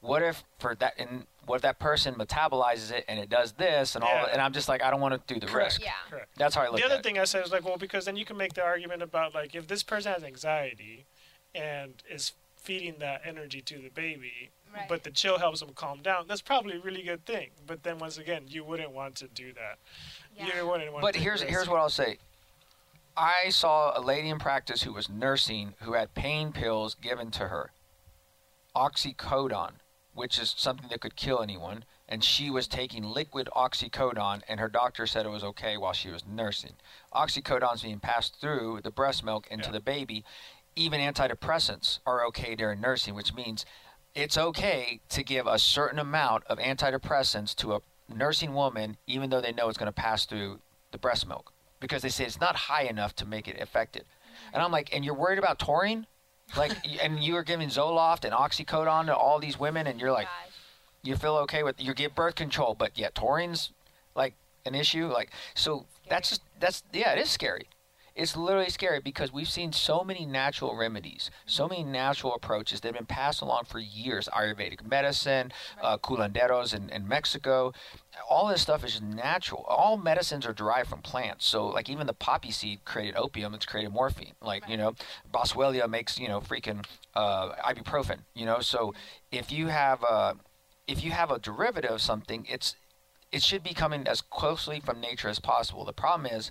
[0.00, 3.94] what if for that and what if that person metabolizes it and it does this
[3.94, 4.24] and all Yeah.
[4.26, 5.74] that, and I'm just like I don't want to do the Correct.
[5.78, 5.82] risk.
[5.82, 5.92] Yeah.
[6.08, 6.28] Correct.
[6.36, 7.02] That's how I look the at other it.
[7.02, 9.54] thing I said is like, well, because then you can make the argument about like
[9.54, 11.06] if this person has anxiety
[11.54, 14.88] and is feeding that energy to the baby, Right.
[14.88, 16.26] but the chill helps them calm down.
[16.28, 17.50] That's probably a really good thing.
[17.66, 19.78] But then once again, you wouldn't want to do that.
[20.36, 20.56] Yeah.
[20.58, 21.02] You wouldn't want.
[21.02, 22.18] But to take here's here's what I'll say.
[23.16, 27.48] I saw a lady in practice who was nursing who had pain pills given to
[27.48, 27.72] her,
[28.76, 29.72] oxycodone,
[30.20, 34.68] which is something that could kill anyone, and she was taking liquid oxycodone, and her
[34.68, 36.74] doctor said it was okay while she was nursing.
[37.14, 39.72] Oxycodone's being passed through the breast milk into Yeah.
[39.72, 40.22] the baby.
[40.76, 43.64] Even antidepressants are okay during nursing, which means
[44.14, 49.40] it's okay to give a certain amount of antidepressants to a nursing woman, even though
[49.40, 50.60] they know it's going to pass through
[50.90, 51.50] the breast milk,
[51.80, 54.04] because they say it's not high enough to make it effective.
[54.52, 56.06] And I'm like, and you're worried about taurine,
[56.56, 56.72] like,
[57.02, 60.54] and you are giving Zoloft and oxycodone to all these women, and you're like, Gosh.
[61.02, 63.72] you feel okay with you get birth control, but yet taurine's
[64.14, 64.34] like
[64.66, 65.06] an issue.
[65.06, 67.66] Like so, that's just that's yeah, it is scary.
[68.20, 72.88] It's literally scary because we've seen so many natural remedies, so many natural approaches that
[72.88, 74.28] have been passed along for years.
[74.30, 77.72] Ayurvedic medicine, uh, curanderos in, in Mexico,
[78.28, 79.64] all this stuff is natural.
[79.66, 81.46] All medicines are derived from plants.
[81.46, 84.34] So, like even the poppy seed created opium, it's created morphine.
[84.42, 84.94] Like you know,
[85.32, 88.18] Boswellia makes you know freaking uh, ibuprofen.
[88.34, 88.92] You know, so
[89.32, 90.36] if you have a
[90.86, 92.76] if you have a derivative of something, it's
[93.32, 95.86] it should be coming as closely from nature as possible.
[95.86, 96.50] The problem is,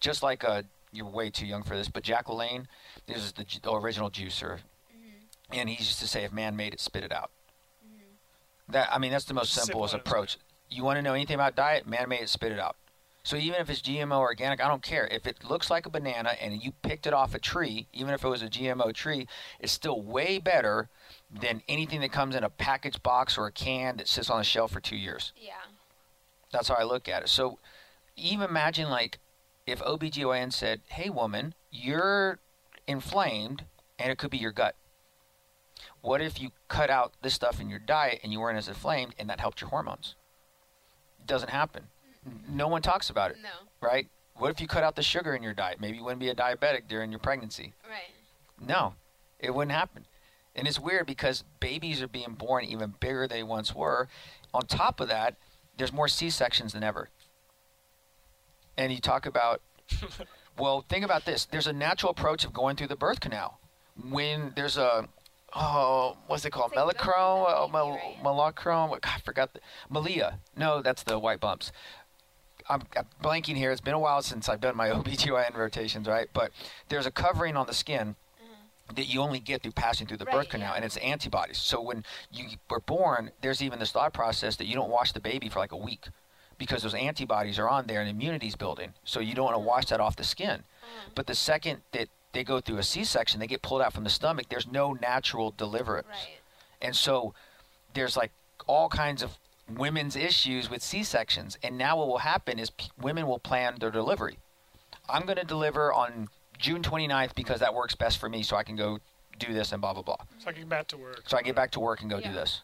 [0.00, 2.66] just like uh, you're way too young for this, but Jack LaLanne,
[3.06, 5.52] this is the, the original juicer, mm-hmm.
[5.52, 7.30] and he used to say, "If man made it, spit it out."
[7.84, 8.72] Mm-hmm.
[8.72, 10.02] That I mean, that's the most Simple simplest answer.
[10.02, 10.38] approach.
[10.70, 11.86] You want to know anything about diet?
[11.86, 12.76] Man made it, spit it out.
[13.28, 15.06] So even if it's GMO organic, I don't care.
[15.10, 18.24] If it looks like a banana and you picked it off a tree, even if
[18.24, 19.26] it was a GMO tree,
[19.60, 20.88] it's still way better
[21.30, 24.44] than anything that comes in a package box or a can that sits on the
[24.44, 25.32] shelf for two years.
[25.36, 25.52] Yeah.
[26.52, 27.28] That's how I look at it.
[27.28, 27.58] So
[28.16, 29.18] even imagine like
[29.68, 32.38] if OBGYN said, Hey woman, you're
[32.86, 33.64] inflamed
[33.98, 34.74] and it could be your gut.
[36.00, 39.14] What if you cut out this stuff in your diet and you weren't as inflamed
[39.18, 40.14] and that helped your hormones?
[41.20, 41.88] It doesn't happen.
[42.48, 43.50] No one talks about it, No.
[43.80, 44.08] right?
[44.36, 45.80] What if you cut out the sugar in your diet?
[45.80, 47.74] Maybe you wouldn't be a diabetic during your pregnancy.
[47.88, 48.10] Right.
[48.60, 48.94] No,
[49.38, 50.06] it wouldn't happen.
[50.54, 54.08] And it's weird because babies are being born even bigger than they once were.
[54.54, 55.36] On top of that,
[55.76, 57.08] there's more C sections than ever.
[58.78, 59.60] And you talk about,
[60.58, 61.44] well, think about this.
[61.44, 63.58] There's a natural approach of going through the birth canal.
[64.08, 65.08] When there's a,
[65.54, 66.72] oh, what's it called?
[66.74, 67.44] Like Melachrome?
[67.48, 69.02] Oh, mel- right?
[69.02, 69.52] God, I forgot.
[69.52, 69.60] The,
[69.92, 70.38] milia.
[70.56, 71.72] No, that's the white bumps.
[72.70, 73.72] I'm, I'm blanking here.
[73.72, 76.28] It's been a while since I've done my OBGYN rotations, right?
[76.32, 76.52] But
[76.88, 78.14] there's a covering on the skin
[78.94, 80.76] that you only get through passing through the birth canal, yeah.
[80.76, 81.58] and it's antibodies.
[81.58, 85.20] So when you were born, there's even this thought process that you don't wash the
[85.20, 86.08] baby for like a week
[86.58, 88.92] because those antibodies are on there and immunity's building.
[89.04, 90.60] So you don't want to wash that off the skin.
[90.60, 91.14] Mm.
[91.14, 94.10] But the second that they go through a C-section, they get pulled out from the
[94.10, 94.46] stomach.
[94.48, 96.08] There's no natural deliverance.
[96.10, 96.40] Right.
[96.82, 97.32] And so
[97.94, 98.32] there's like
[98.66, 99.38] all kinds of
[99.74, 101.56] women's issues with C-sections.
[101.62, 104.38] And now what will happen is p- women will plan their delivery.
[105.08, 106.28] I'm going to deliver on
[106.58, 108.98] June 29th because that works best for me so I can go
[109.38, 110.16] do this and blah, blah, blah.
[110.38, 111.22] So I can get back to work.
[111.26, 112.28] So I get back to work and go Yeah.
[112.28, 112.62] do this.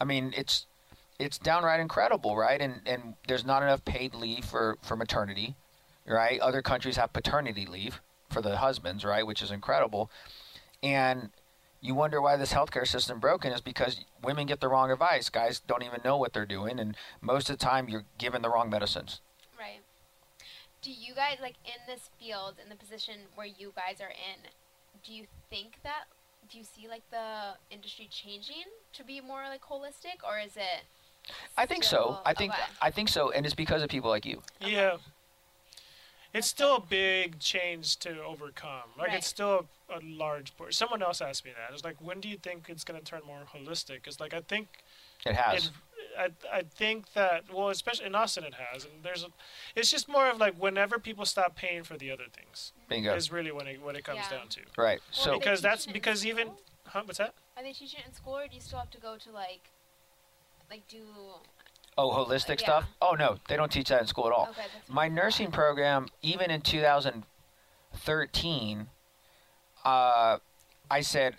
[0.00, 0.66] I mean, it's
[1.18, 2.60] it's downright incredible, right?
[2.60, 5.56] And and there's not enough paid leave for for maternity,
[6.06, 6.40] right?
[6.40, 8.00] Other countries have paternity leave
[8.30, 10.10] for the husbands, right, which is incredible.
[10.82, 11.30] And
[11.80, 15.28] you wonder why this healthcare system broken is because women get the wrong advice.
[15.28, 18.50] Guys don't even know what they're doing, and most of the time you're given the
[18.50, 19.20] wrong medicines.
[19.58, 19.80] Right.
[20.82, 24.48] Do you guys like in this field, in the position where you guys are in?
[25.04, 26.04] Do you think that?
[26.50, 30.84] Do you see like the industry changing to be more like holistic, or is it?
[31.56, 32.18] I think so.
[32.18, 32.62] Uh, I think okay.
[32.82, 34.42] I think so, and it's because of people like you.
[34.60, 34.96] Yeah.
[36.32, 38.90] It's still a big change to overcome.
[38.98, 39.18] Like Right.
[39.18, 40.72] it's still a, a large portion.
[40.72, 41.72] Someone else asked me that.
[41.72, 44.06] It's like, when do you think it's going to turn more holistic?
[44.08, 44.66] It's like I think
[45.24, 45.66] It has.
[45.66, 45.72] it,
[46.52, 48.84] I, I think that well, especially in Austin, it has.
[48.84, 49.28] And there's, a,
[49.76, 53.14] it's just more of like whenever people stop paying for the other things Bingo.
[53.14, 54.38] is really when it what it comes Yeah.
[54.38, 54.60] down to.
[54.76, 54.98] Right.
[55.16, 56.48] Well, So because that's because even
[56.86, 57.34] huh, what's that?
[57.56, 59.70] Are they teaching it in school, or do you still have to go to like,
[60.74, 61.04] like do?
[61.96, 62.66] Oh, holistic Yeah.
[62.66, 62.88] stuff?
[63.00, 64.48] Oh no, they don't teach that in school at all.
[64.50, 68.88] Okay, My nursing program, even in 2013,
[69.84, 70.38] uh,
[70.90, 71.36] I said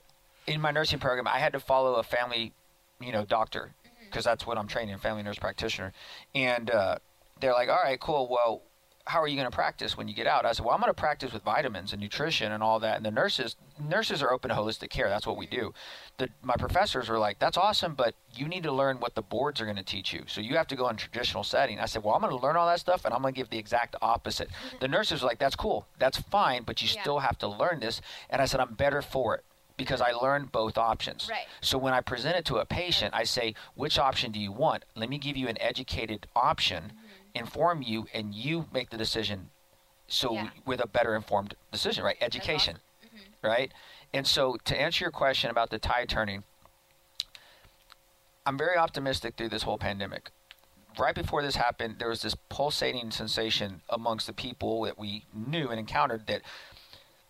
[0.47, 2.53] in my nursing program I had to follow a family,
[3.01, 3.73] you know, doctor
[4.05, 5.91] because that's what I'm trained in, family nurse practitioner.
[6.33, 6.99] And uh,
[7.41, 8.29] they're like, all right, cool.
[8.29, 8.61] Well,
[9.07, 10.45] how are you going to practice when you get out?
[10.45, 12.97] I said, well, I'm going to practice with vitamins and nutrition and all that.
[12.97, 15.09] And the nurses, nurses are open to holistic care.
[15.09, 15.73] That's what we do.
[16.17, 19.61] The, my professors were like, that's awesome, but you need to learn what the boards
[19.61, 20.23] are going to teach you.
[20.27, 21.79] So you have to go in traditional setting.
[21.79, 23.49] I said, well, I'm going to learn all that stuff and I'm going to give
[23.51, 24.49] the exact opposite.
[24.49, 24.77] Mm-hmm.
[24.81, 25.85] the nurses were like, that's cool.
[25.99, 27.01] That's fine, but you Yeah.
[27.01, 28.01] still have to learn this.
[28.29, 29.43] And I said, I'm better for it
[29.77, 31.27] because I learned both options.
[31.29, 31.45] Right.
[31.61, 34.85] So when I present it to a patient, I say, which option do you want?
[34.95, 37.04] Let me give you an educated option, mm-hmm.
[37.35, 39.49] Inform you, and you make the decision.
[40.07, 40.49] So Yeah.
[40.65, 42.15] with a better informed decision, right?
[42.17, 42.25] Uh-huh.
[42.25, 43.47] Education, mm-hmm.
[43.47, 43.71] right?
[44.13, 46.43] And so to answer your question about the tide turning,
[48.45, 50.29] I'm very optimistic through this whole pandemic.
[50.97, 55.69] Right before this happened, there was this pulsating sensation amongst the people that we knew
[55.69, 56.41] and encountered that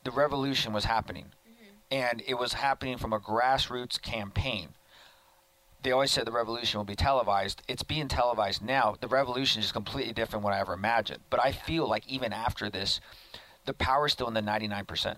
[0.03, 1.75] the revolution was happening mm-hmm.
[1.91, 4.74] and it was happening from a grassroots campaign.
[5.85, 7.61] They always said the revolution will be televised.
[7.67, 8.95] It's being televised now.
[8.99, 11.19] The revolution is completely different than what I ever imagined.
[11.29, 12.99] But I feel like even after this,
[13.65, 14.83] the power is still in the 99%.
[14.87, 15.17] Mm-hmm.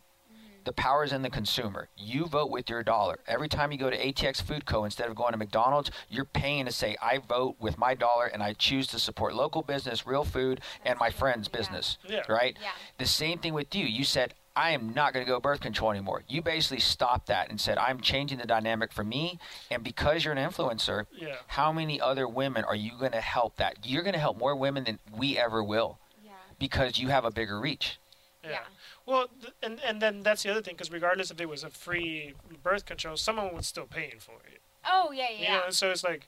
[0.65, 1.87] The power is in the consumer.
[1.95, 3.19] You vote with your dollar.
[3.27, 4.83] Every time you go to ATX Food Co.
[4.83, 8.43] instead of going to McDonald's, you're paying to say, I vote with my dollar and
[8.43, 11.57] I choose to support local business, real food, and my friend's Yeah.
[11.57, 11.97] business.
[12.05, 12.23] Yeah.
[12.27, 12.57] Right?
[12.61, 12.71] Yeah.
[12.97, 13.85] The same thing with you.
[13.85, 16.23] You said, I am not going to go birth control anymore.
[16.27, 19.37] You basically stopped that and said, I'm changing the dynamic for me.
[19.69, 21.35] And because you're an influencer, Yeah.
[21.45, 23.77] how many other women are you going to help that?
[23.85, 26.31] You're going to help more women than we ever will Yeah.
[26.57, 27.99] because you have a bigger reach.
[28.43, 28.61] Yeah.
[29.05, 31.69] Well, th- and and then that's the other thing because regardless if it was a
[31.69, 32.33] free
[32.63, 34.61] birth control, someone was still paying for it.
[34.85, 35.53] Oh yeah, yeah.
[35.53, 36.27] You know, so it's like,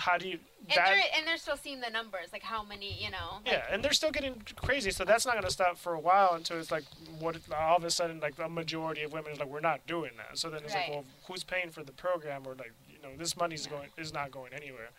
[0.00, 0.86] how do you And that?
[0.86, 3.38] they're and they're still seeing the numbers, like how many, you know.
[3.44, 6.00] Like, yeah, and they're still getting crazy, so that's not going to stop for a
[6.00, 6.84] while until it's like,
[7.18, 7.36] what?
[7.56, 10.38] All of a sudden, like a majority of women is like, we're not doing that.
[10.38, 10.84] So then it's Right.
[10.88, 12.46] like, well, who's paying for the program?
[12.46, 13.72] Or like, you know, this money's Yeah.
[13.72, 14.90] going is not going anywhere.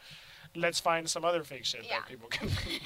[0.56, 2.00] Let's find some other fake shit Yeah.
[2.00, 2.50] that people can.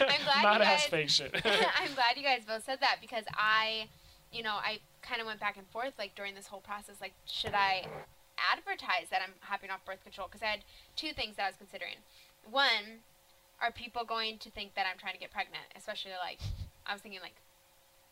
[0.00, 1.32] I'm glad not guys- fake shit.
[1.44, 3.86] I'm glad you guys both said that because I,
[4.32, 6.96] you know, I kind of went back and forth like during this whole process.
[7.00, 7.86] Like, should I
[8.40, 10.28] advertise that I'm hopping off birth control?
[10.28, 10.60] Because I had
[10.96, 12.00] two things that I was considering.
[12.48, 13.04] One,
[13.60, 15.64] are people going to think that I'm trying to get pregnant?
[15.76, 16.40] Especially like,
[16.86, 17.36] I was thinking like.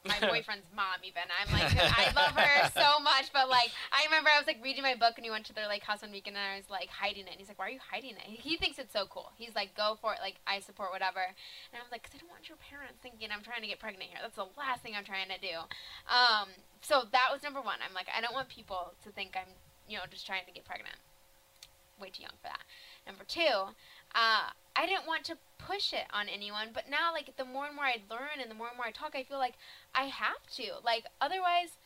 [0.07, 4.31] My boyfriend's mom, even I'm like, I love her so much, but like, I remember
[4.31, 6.39] I was like reading my book and he went to their like house one weekend
[6.39, 7.35] and I was like hiding it.
[7.35, 9.35] And he's like, "Why are you hiding it?" He thinks it's so cool.
[9.35, 11.19] He's like, "Go for it!" Like, I support whatever.
[11.19, 13.83] And I was like, because I don't want your parents thinking I'm trying to get
[13.83, 14.23] pregnant here.
[14.23, 15.67] That's the last thing I'm trying to do.
[16.07, 16.47] Um,
[16.81, 17.83] so that was number one.
[17.83, 19.51] I'm like, I don't want people to think I'm,
[19.89, 20.97] you know, just trying to get pregnant.
[22.01, 22.63] Way too young for that.
[23.07, 23.75] Number two,
[24.15, 27.75] uh, I didn't want to push it on anyone, but now, like, the more and
[27.75, 29.55] more I learn and the more and more I talk, I feel like
[29.95, 30.79] I have to.
[30.85, 31.79] Like, otherwise,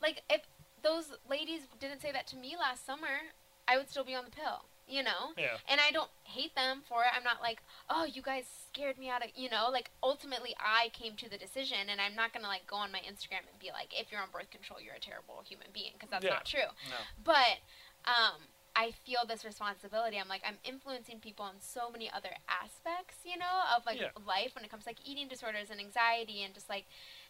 [0.00, 0.42] like, if
[0.82, 3.32] those ladies didn't say that to me last summer,
[3.66, 5.32] I would still be on the pill, you know?
[5.36, 5.56] yeah.
[5.68, 7.08] and I don't hate them for it.
[7.16, 10.90] I'm not like, oh, you guys scared me out of, you know, like ultimately I
[10.92, 13.70] came to the decision, and I'm not gonna like go on my Instagram and be
[13.72, 16.30] like, if you're on birth control, you're a terrible human being, because that's Yeah.
[16.40, 16.70] not true.
[16.90, 16.96] No.
[17.24, 17.58] But
[18.04, 20.18] um, I feel this responsibility.
[20.18, 24.10] I'm like, I'm influencing people on so many other aspects, you know, of like Yeah.
[24.26, 26.84] life when it comes to like eating disorders and anxiety and just like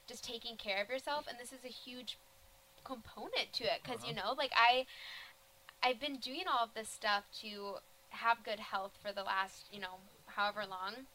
[0.06, 1.26] just taking care of yourself.
[1.28, 2.18] And this is a huge
[2.82, 4.86] component to it because you know, like I,
[5.84, 7.74] I've been doing all of this stuff to
[8.10, 11.06] have good health for the last, you know, however long,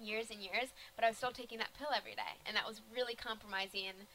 [0.00, 2.80] years and years, but I was still taking that pill every day, and that was
[2.94, 4.06] really compromising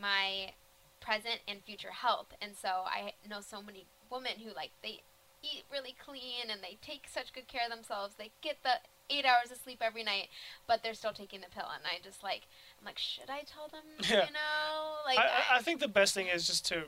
[0.00, 0.52] my
[1.00, 2.26] present and future health.
[2.42, 5.00] And so I know so many women who like they
[5.42, 8.14] eat really clean and they take such good care of themselves.
[8.18, 10.28] They get the eight hours of sleep every night,
[10.66, 11.68] but they're still taking the pill.
[11.72, 12.42] And I just like,
[12.80, 13.84] I'm like, should I tell them?
[14.10, 14.26] Yeah.
[14.26, 15.22] You know, like I,
[15.54, 16.82] I- I think the best thing is just to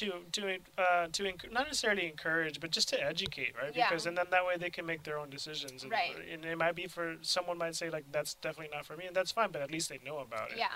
[0.00, 3.74] to to uh, to enc- not necessarily encourage, but just to educate, right?
[3.74, 3.88] Yeah.
[3.88, 5.82] Because and then that way they can make their own decisions.
[5.82, 6.14] And, Right.
[6.32, 9.14] And it might be for someone might say like that's definitely not for me, and
[9.16, 9.50] that's fine.
[9.52, 10.58] But at least they know about it.
[10.58, 10.68] yeah,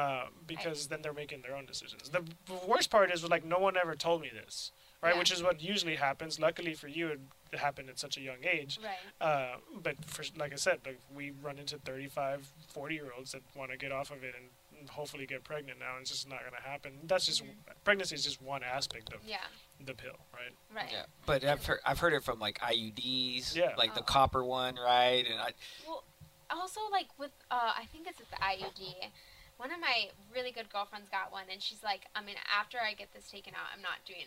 [0.00, 2.10] Uh, because then they're making their own decisions.
[2.10, 2.22] The
[2.66, 5.14] worst part is like no one ever told me this, right?
[5.14, 5.18] Yeah.
[5.18, 6.38] Which is what usually happens.
[6.38, 7.08] Luckily for you,
[7.52, 8.78] it happened at such a young age.
[8.84, 9.26] right.
[9.28, 13.42] Uh, but for like I said, like we run into 35, 40 year olds that
[13.54, 14.46] want to get off of it and
[14.88, 15.92] hopefully get pregnant now.
[15.92, 16.92] and It's just not going to happen.
[17.04, 17.42] That's just
[17.84, 19.30] pregnancy is just one aspect of Mm-hmm.
[19.30, 20.52] Yeah, the pill, right?
[20.74, 20.88] right.
[20.92, 23.74] Yeah, but I've heard, I've heard it from like IUDs, Yeah.
[23.76, 24.04] like the Oh.
[24.04, 25.24] copper one, right?
[25.28, 25.52] And I,
[25.86, 26.04] Well,
[26.50, 29.10] also like with uh, I think it's with the IUD.
[29.58, 32.94] One of my really good girlfriends got one, and she's like, I mean, after I
[32.94, 34.26] get this taken out, I'm not doing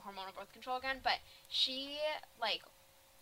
[0.00, 0.98] hormonal birth control again.
[1.02, 1.18] But
[1.48, 1.98] she
[2.40, 2.62] like,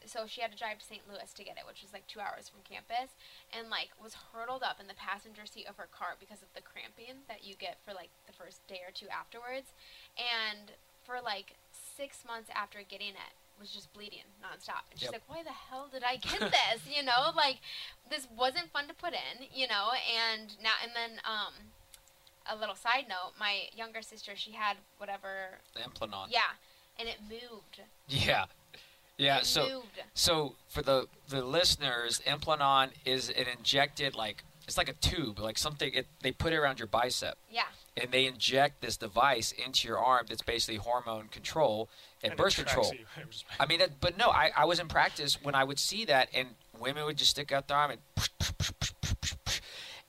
[0.07, 1.03] so she had to drive to St.
[1.09, 3.11] Louis to get it, which was like two hours from campus,
[3.53, 6.63] and like was hurtled up in the passenger seat of her car because of the
[6.63, 9.73] cramping that you get for like the first day or two afterwards,
[10.17, 10.73] and
[11.05, 14.87] for like six months after getting it was just bleeding nonstop.
[14.91, 15.13] And she's Yep.
[15.13, 17.59] like, "Why the hell did I get this?" you know, like
[18.09, 19.91] this wasn't fun to put in, you know.
[20.07, 21.55] And now and then, um,
[22.47, 26.29] a little side note: my younger sister, she had whatever, the Implanon.
[26.31, 26.55] yeah,
[26.99, 27.81] and it moved.
[28.07, 28.47] Yeah,
[29.19, 29.43] yeah.
[29.43, 29.87] So, moved.
[30.15, 35.59] so for the the listeners, Implanon is an injected like it's like a tube, like
[35.59, 37.63] something it, they put it around your bicep, Yeah,
[37.97, 41.89] and they inject this device into your arm that's basically hormone control
[42.23, 42.93] and, it birth control.
[43.17, 45.79] I'm just- I mean, that, but no, I, I was in practice when I would
[45.79, 46.49] see that, and
[46.79, 48.01] women would just stick out their arm and,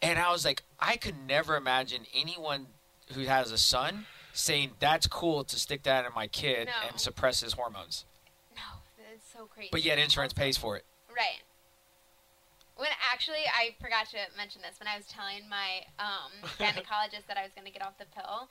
[0.02, 2.68] and I was like, I could never imagine anyone
[3.14, 6.90] who has a son saying that's cool to stick that in my kid No.
[6.90, 8.06] and suppress his hormones, no, it's
[9.40, 9.70] so crazy.
[9.72, 10.86] but yet insurance pays for it.
[11.08, 11.40] Right.
[12.76, 14.80] When actually, I forgot to mention this.
[14.80, 18.08] When I was telling my um, gynecologist that I was going to get off the
[18.08, 18.48] pill,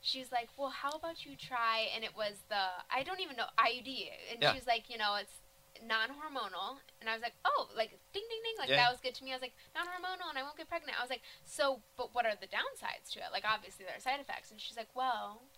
[0.00, 2.60] she was like, "Well, how about you try?" And it was the
[2.92, 3.88] I don't even know IUD,
[4.32, 4.52] and Yeah.
[4.52, 5.40] she was like, "You know, it's
[5.80, 8.84] non-hormonal." And I was like, "Oh, like ding ding ding!" Like Yeah.
[8.84, 9.32] that was good to me.
[9.32, 12.26] I was like, "Non-hormonal, and I won't get pregnant." I was like, "So, but what
[12.28, 13.32] are the downsides to it?
[13.32, 15.48] Like, obviously there are side effects." And she's like, "Well."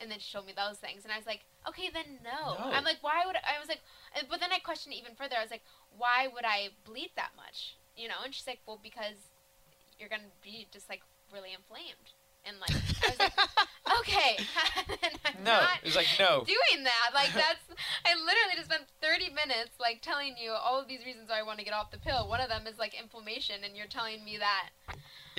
[0.00, 2.72] And then she told me those things, and I was like, "Okay, then no." No.
[2.72, 3.82] I'm like, "Why would I?" I was like,
[4.28, 5.36] but then I questioned even further.
[5.36, 5.64] I was like,
[5.96, 8.24] "Why would I bleed that much?" You know?
[8.24, 9.28] And she's like, "Well, because
[9.98, 13.36] you're gonna be just like really inflamed." And like, I was like,
[14.00, 14.38] "Okay."
[15.44, 16.44] No, it's like no.
[16.44, 17.10] doing that.
[17.14, 17.64] Like that's
[18.04, 21.42] I literally just spent 30 minutes like telling you all of these reasons why I
[21.42, 22.28] want to get off the pill.
[22.28, 24.70] One of them is like inflammation and you're telling me that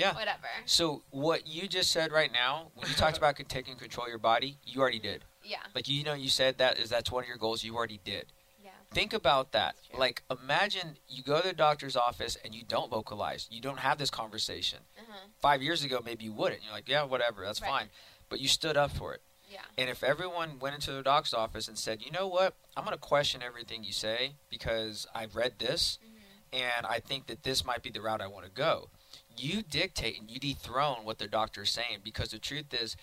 [0.02, 0.16] Yeah.
[0.16, 0.48] whatever.
[0.66, 4.20] So what you just said right now, when you talked about taking control of your
[4.20, 5.24] body, you already did.
[5.44, 5.58] Yeah.
[5.74, 7.64] Like you know, you said that is that's one of your goals.
[7.64, 8.26] You already did.
[8.64, 8.70] Yeah.
[8.92, 9.76] Think about that.
[9.98, 13.48] Like imagine you go to the doctor's office and you don't vocalize.
[13.52, 14.80] You don't have this conversation.
[14.98, 15.18] Uh-huh.
[15.42, 16.64] Five years ago, maybe you wouldn't.
[16.64, 17.70] You're like, yeah, whatever, that's Right.
[17.70, 17.90] fine.
[18.30, 19.22] But you stood up for it.
[19.50, 19.60] Yeah.
[19.78, 22.96] And if everyone went into the doc's office and said, you know what, I'm going
[22.96, 26.08] to question everything you say because I've read this hmm
[26.54, 28.90] and I think that this might be the route I want to go.
[29.38, 32.96] You dictate and you dethrone what the doctor is saying because the truth is,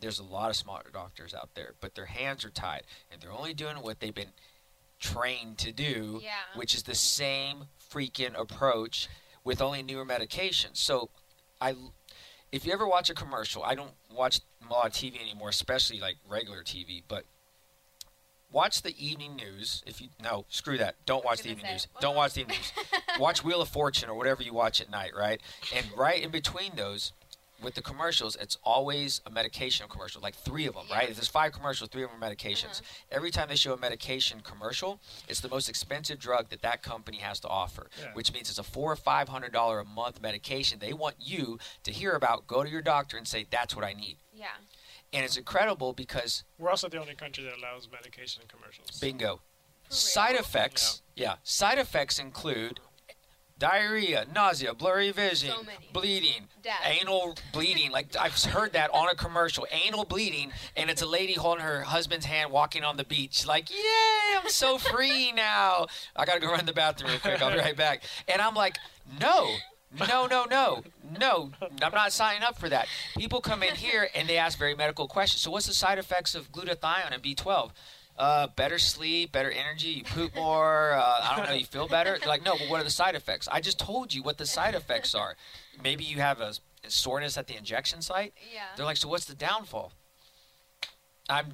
[0.00, 3.32] there's a lot of smart doctors out there, but their hands are tied and they're
[3.32, 4.32] only doing what they've been
[4.98, 6.32] trained to do, Yeah.
[6.54, 9.08] which is the same freaking approach
[9.44, 10.76] with only newer medications.
[10.78, 11.10] So,
[11.60, 11.74] I,
[12.52, 16.00] if you ever watch a commercial, I don't watch a lot of TV anymore, especially
[16.00, 17.24] like regular TV, but
[18.56, 19.82] watch the evening news.
[19.86, 20.94] If you no, screw that.
[21.04, 21.88] Don't watch the evening say, news.
[22.00, 22.72] Don't watch the evening news.
[23.20, 25.40] watch Wheel of Fortune or whatever you watch at night, right?
[25.74, 27.12] And right in between those,
[27.62, 31.08] with the commercials, it's always a medication commercial, like three of them, right?
[31.08, 32.82] If there's five commercials, three of them are medications.
[33.10, 37.18] Every time they show a medication commercial, it's the most expensive drug that that company
[37.18, 38.08] has to offer, Yeah.
[38.14, 40.78] which means it's a four or five hundred dollar a month medication.
[40.78, 43.94] They want you to hear about, go to your doctor, and say that's what I
[43.94, 44.18] need.
[44.34, 44.48] Yeah.
[45.12, 48.98] And it's incredible because We're also the only country that allows medication commercials.
[49.00, 49.40] Bingo.
[49.88, 51.36] Side effects, yeah.
[51.44, 52.80] Side effects include
[53.58, 56.80] diarrhea, nausea, blurry vision, So bleeding, Death.
[56.84, 57.90] anal bleeding.
[57.90, 61.82] Like I've heard that on a commercial, anal bleeding, and it's a lady holding her
[61.82, 63.46] husband's hand walking on the beach.
[63.46, 63.76] Like, yay,
[64.42, 65.86] I'm so free now.
[66.14, 67.40] I gotta go run to the bathroom real quick.
[67.40, 68.02] I'll be right back.
[68.28, 68.76] And I'm like,
[69.20, 69.54] no.
[69.98, 70.82] No, no, no,
[71.18, 71.50] no.
[71.82, 72.88] I'm not signing up for that.
[73.16, 75.42] People come in here and they ask very medical questions.
[75.42, 77.70] So, what's the side effects of glutathione and B12?
[78.18, 82.16] Uh, better sleep, better energy, you poop more, uh, I don't know, you feel better.
[82.18, 83.46] They're like, no, but what are the side effects?
[83.52, 85.36] I just told you what the side effects are.
[85.84, 86.54] Maybe you have a
[86.88, 88.32] soreness at the injection site.
[88.54, 88.62] Yeah.
[88.74, 89.92] They're like, so what's the downfall?
[91.28, 91.48] I'm,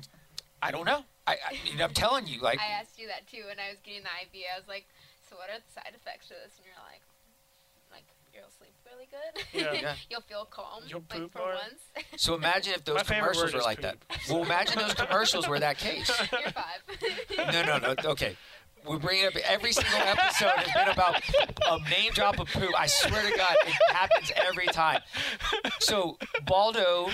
[0.63, 1.05] I don't know.
[1.27, 4.03] I, I I'm telling you, like, I asked you that too when I was getting
[4.03, 4.45] the IV.
[4.55, 4.87] I was like,
[5.31, 7.12] "So what are the side effects of this?" And you're like, "Like you'll sleep really
[9.13, 9.45] good.
[9.53, 9.73] Yeah.
[9.73, 9.95] Yeah.
[10.11, 10.83] you'll feel calm.
[10.87, 11.55] You'll like for more.
[11.55, 12.07] once.
[12.17, 13.99] so imagine if those My commercials were is like that.
[14.29, 16.11] Well, imagine those commercials were that case.
[16.33, 17.53] you're five.
[17.53, 18.11] No, no, no.
[18.11, 18.37] Okay.
[18.89, 21.23] We bring it up every single episode has been about
[21.71, 22.69] a name drop of poo.
[22.77, 25.01] I swear to God, it happens every time.
[25.79, 27.09] So Baldo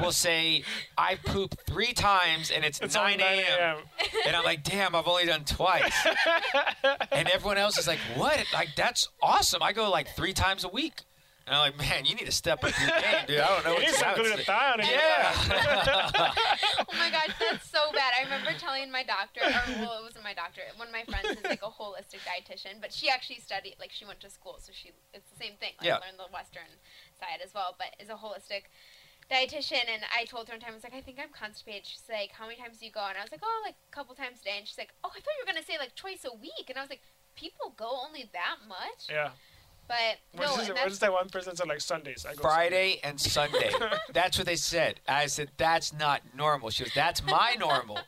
[0.00, 0.62] will say,
[0.96, 3.78] "I poop three times and it's, It's 9 9 a.m."
[4.24, 6.06] And I'm like, "Damn, I've only done twice."
[7.10, 8.44] and everyone else is like, "What?
[8.52, 9.64] Like that's awesome!
[9.64, 11.00] I go like three times a week."
[11.46, 13.40] And I'm like, "Man, you need to step up your game, dude.
[13.40, 15.34] I don't know You what need to some say." glutathione in your Yeah.
[15.34, 16.86] life.
[16.88, 18.12] oh my gosh, that's so bad.
[18.18, 20.62] I remember telling my doctor, or well, it wasn't my doctor.
[20.76, 24.04] One of my friends is like a holistic dietitian, but she actually studied, like she
[24.04, 25.72] went to school, so she it's the same thing.
[25.80, 25.98] Like Yeah.
[25.98, 26.70] learned the Western
[27.18, 28.70] side as well, but is a holistic
[29.30, 29.86] dietitian.
[29.88, 31.86] And I told her one time, I was like, I think I'm constipated.
[31.86, 33.04] She's like, How many times do you go?
[33.08, 34.56] And I was like, Oh, like a couple times a day.
[34.58, 36.68] And she's like, Oh, I thought you were gonna say like twice a week.
[36.68, 37.02] And I was like,
[37.36, 39.30] People go only that much, Yeah.
[39.90, 42.24] But What no, is, and what that's is that one person said like Sundays?
[42.24, 43.72] I go Friday and Sunday.
[44.12, 45.00] That's what they said.
[45.08, 46.70] I said, that's not normal.
[46.70, 47.98] She goes, that's my normal.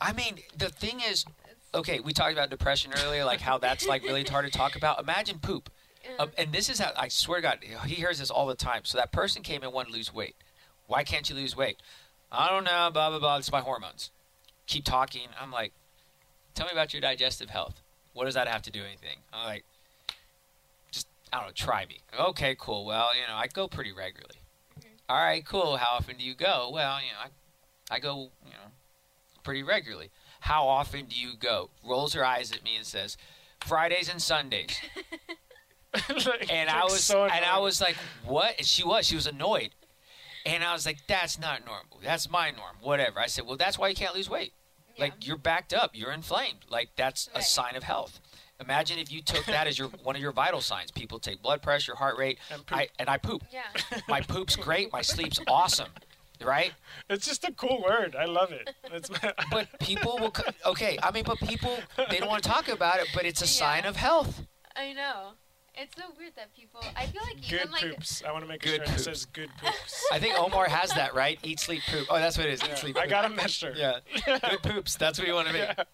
[0.00, 1.24] I mean, the thing is,
[1.72, 4.98] okay, we talked about depression earlier, like how that's like really hard to talk about.
[4.98, 5.70] Imagine poop.
[6.18, 8.80] uh, and this is how, I swear to God, he hears this all the time.
[8.82, 10.34] So that person came and wanted to lose weight.
[10.88, 11.76] Why can't you lose weight?
[12.32, 13.36] I don't know, blah, blah, blah.
[13.36, 14.10] It's my hormones.
[14.66, 15.28] Keep talking.
[15.40, 15.72] I'm like,
[16.56, 17.80] tell me about your digestive health.
[18.14, 19.18] What does that have to do with anything?
[19.32, 19.71] I'm like, just,
[21.32, 21.98] I don't know, try me.
[22.18, 22.84] Okay, cool.
[22.84, 24.36] Well, you know, I go pretty regularly.
[24.78, 24.88] Mm-hmm.
[25.08, 25.76] All right, cool.
[25.76, 26.70] How often do you go?
[26.72, 27.30] Well, you know,
[27.90, 28.70] I, I go, you know,
[29.42, 30.10] pretty regularly.
[30.40, 31.70] How often do you go?
[31.84, 33.16] Rolls her eyes at me and says,
[33.64, 34.76] Fridays and Sundays.
[35.94, 39.06] Like, And I was so and I was like, "What?" And she was.
[39.06, 39.70] She was annoyed.
[40.46, 42.00] And I was like, "That's not normal.
[42.02, 42.76] That's my norm.
[42.80, 44.52] Whatever." I said, "Well, that's why you can't lose weight.
[44.96, 45.04] yeah.
[45.04, 45.90] Like you're backed up.
[45.92, 46.64] You're inflamed.
[46.70, 48.20] Like that's a sign of health."
[48.62, 50.90] Imagine if you took that as your one of your vital signs.
[50.90, 52.38] People take blood pressure, heart rate.
[52.50, 52.78] And poop.
[52.78, 53.42] I and I poop.
[53.52, 53.62] yeah.
[54.08, 54.92] My poop's great.
[54.92, 55.88] My sleep's awesome.
[56.44, 56.72] right?
[57.08, 58.16] It's just a cool word.
[58.18, 58.70] I love it.
[58.92, 59.10] It's
[59.50, 60.32] But people will.
[60.66, 61.76] Okay, I mean, but people
[62.10, 64.42] they don't want to talk about it, but it's a sign of health.
[64.74, 65.32] I know.
[65.74, 66.80] It's so weird that people.
[66.96, 68.22] I feel like good even like poops.
[68.28, 69.04] I want to make Good sure it poops.
[69.04, 70.04] says good poops.
[70.12, 71.38] I think Omar has that right.
[71.42, 72.06] Eat, sleep, poop.
[72.10, 72.62] Oh, that's what it is.
[72.62, 72.96] Eat, Yeah, sleep.
[72.98, 73.10] I poop.
[73.10, 73.72] got a measure.
[73.74, 74.96] Yeah, good poops.
[74.96, 75.62] That's what you want to make.
[75.76, 75.84] Yeah.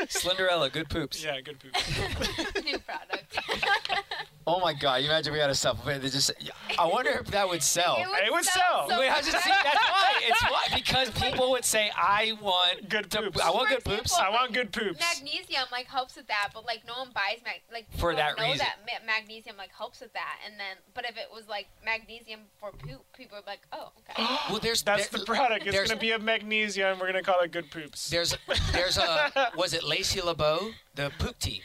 [0.00, 0.04] Oh.
[0.06, 1.22] Slenderella, good poops.
[1.22, 1.86] Yeah, good poops.
[2.64, 3.38] new product.
[4.46, 4.96] Oh my God!
[5.00, 6.30] You imagine we had a supplement that just.
[6.78, 7.96] I wonder if that would sell.
[7.96, 8.86] It would, It would sell.
[8.86, 8.90] sell.
[8.90, 10.20] So Wait, I just see that's why.
[10.22, 13.40] It's why because people would say, "I want Good to- poops.
[13.40, 15.00] I want For good poops." I want good poops.
[15.00, 18.44] magnesium like helps with that, but like no one buys mag like For that know
[18.44, 18.58] reason.
[18.58, 22.40] that ma- magnesium like helps with that, and then but if it was like magnesium
[22.60, 24.22] for poop, people would be like, oh okay.
[24.50, 25.66] Well, there's That's there- the product.
[25.66, 26.92] It's gonna be a magnesium.
[26.92, 28.10] and We're gonna call it good poops.
[28.10, 28.36] There's
[28.72, 31.62] there's a was it Lacey LeBeau the poop tea?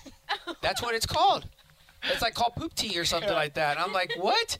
[0.62, 1.46] That's what it's called.
[2.04, 3.34] It's like called poop tea or something Yeah.
[3.36, 3.76] like that.
[3.76, 4.58] And I'm like, what?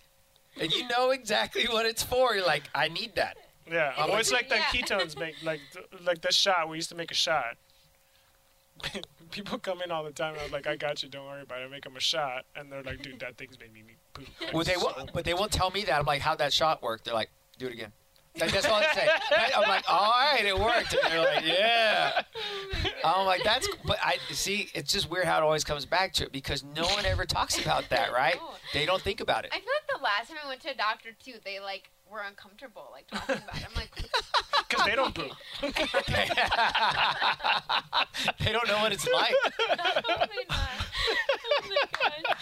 [0.60, 2.34] And you know exactly what it's for.
[2.34, 3.36] You're like, I need that.
[3.70, 3.92] Yeah.
[3.96, 4.64] I'm Well, it's like the Yeah.
[4.64, 5.60] ketones make, like
[6.02, 6.68] like the shot.
[6.68, 7.56] We used to make a shot.
[9.30, 10.32] People come in all the time.
[10.32, 11.08] And I was like, I got you.
[11.08, 11.64] Don't worry about it.
[11.64, 13.82] I make them a shot, and they're like, dude, that thing's made me
[14.12, 14.26] poop.
[14.52, 15.98] Well, they So- won't, but they won't tell me that.
[15.98, 17.04] I'm like, how'd that shot work?
[17.04, 17.92] They're like, do it again.
[18.40, 19.08] Like, that's all they say.
[19.54, 20.94] I'm like, all right, it worked.
[20.94, 22.22] And they're like, yeah.
[23.04, 23.68] I'm like, that's.
[23.84, 24.70] But I see.
[24.74, 27.58] It's just weird how it always comes back to it because no one ever talks
[27.60, 28.36] about that, right?
[28.36, 28.50] No.
[28.72, 29.50] They don't think about it.
[29.52, 32.20] I feel like the last time I went to a doctor too, they like were
[32.26, 33.66] uncomfortable like talking about it.
[33.68, 33.90] I'm like,
[34.68, 35.32] Because they don't poop.
[38.40, 39.34] they don't know what it's like.
[39.76, 40.68] probably not.
[41.64, 42.36] Oh my god.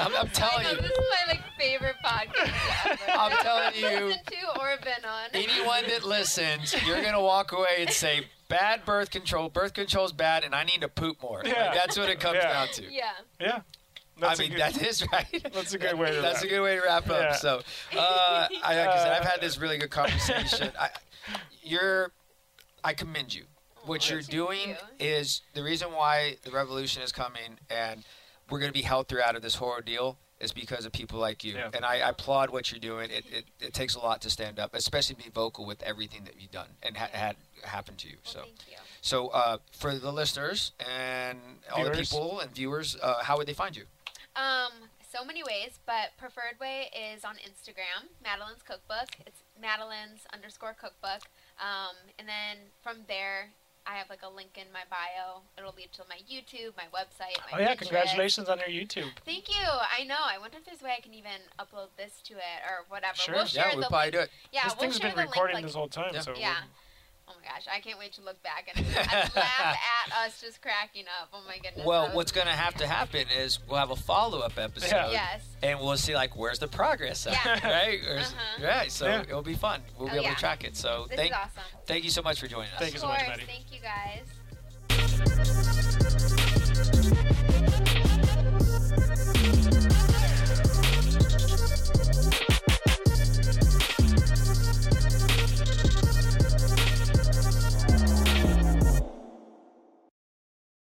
[0.00, 0.76] I'm, I'm telling know you.
[0.76, 3.18] this is my like favorite podcast ever.
[3.18, 4.06] I'm telling you.
[4.06, 5.28] Listened to or been on.
[5.34, 9.48] Anyone that listens, you're gonna walk away and say, "Bad birth control.
[9.48, 11.74] Birth control's bad, and I need to poop more." Like, Yeah.
[11.74, 12.52] that's what it comes Yeah.
[12.52, 12.92] down to.
[12.92, 13.10] Yeah.
[13.40, 13.60] Yeah.
[14.16, 15.50] I That's a mean, good, that is right.
[15.52, 16.44] That's a good way to That's wrap.
[16.44, 17.20] a good way to wrap up.
[17.20, 17.32] Yeah.
[17.34, 17.62] So,
[17.98, 20.70] uh, I, like I said, I've had this really good conversation.
[20.80, 20.90] I,
[21.62, 22.12] you're,
[22.84, 23.44] I commend you.
[23.86, 24.76] What you're doing you.
[24.98, 28.04] is the reason why the revolution is coming, and
[28.50, 31.18] we're going to be held through out of this horror deal is because of people
[31.18, 31.54] like you.
[31.54, 31.70] Yeah.
[31.72, 33.10] And I, I applaud what you're doing.
[33.10, 36.34] It, it, it takes a lot to stand up, especially be vocal with everything that
[36.38, 38.16] you've done and ha- had happen to you.
[38.24, 38.40] Well, So.
[38.40, 38.76] thank you.
[39.00, 41.38] So, uh, for the listeners and
[41.74, 43.84] all the people and viewers, uh, how would they find you?
[44.34, 44.72] Um,
[45.12, 49.08] so many ways, but preferred way is on Instagram, Madeline's Cookbook.
[49.26, 51.20] It's Madeline's underscore cookbook.
[51.60, 53.50] Um, and then from there,
[53.86, 55.42] I have like a link in my bio.
[55.58, 57.74] It'll lead to my YouTube, my website, my Oh yeah!
[57.74, 57.78] Pinterest.
[57.78, 59.10] Congratulations on your YouTube.
[59.26, 59.60] Thank you.
[59.66, 60.16] I know.
[60.24, 63.16] I wonder if there's a way I can even upload this to it or whatever.
[63.16, 63.34] Sure.
[63.34, 64.12] We'll share yeah, we'll the probably link.
[64.14, 64.30] do it.
[64.52, 66.10] Yeah, this we'll thing's share been the link, recording like- this whole time.
[66.14, 66.20] Yeah.
[66.20, 66.54] So Yeah.
[67.26, 70.60] Oh my gosh, I can't wait to look back and, and laugh at us just
[70.60, 71.30] cracking up.
[71.32, 71.86] Oh my goodness.
[71.86, 74.90] Well, what's going to have to happen is we'll have a follow up episode.
[74.94, 75.10] Yeah.
[75.10, 75.42] Yes.
[75.62, 77.66] And we'll see, like, where's the progress at, Yeah.
[77.70, 77.98] right?
[78.18, 78.66] Uh-huh.
[78.66, 78.92] Right.
[78.92, 79.22] So Yeah.
[79.22, 79.80] it'll be fun.
[79.98, 80.34] We'll be Oh, able yeah.
[80.34, 80.76] to track it.
[80.76, 81.62] So This thank, is awesome.
[81.86, 82.78] thank you so much for joining us.
[82.78, 83.22] Thank you of so much.
[83.26, 83.44] Maddie.
[83.46, 84.26] Thank you guys.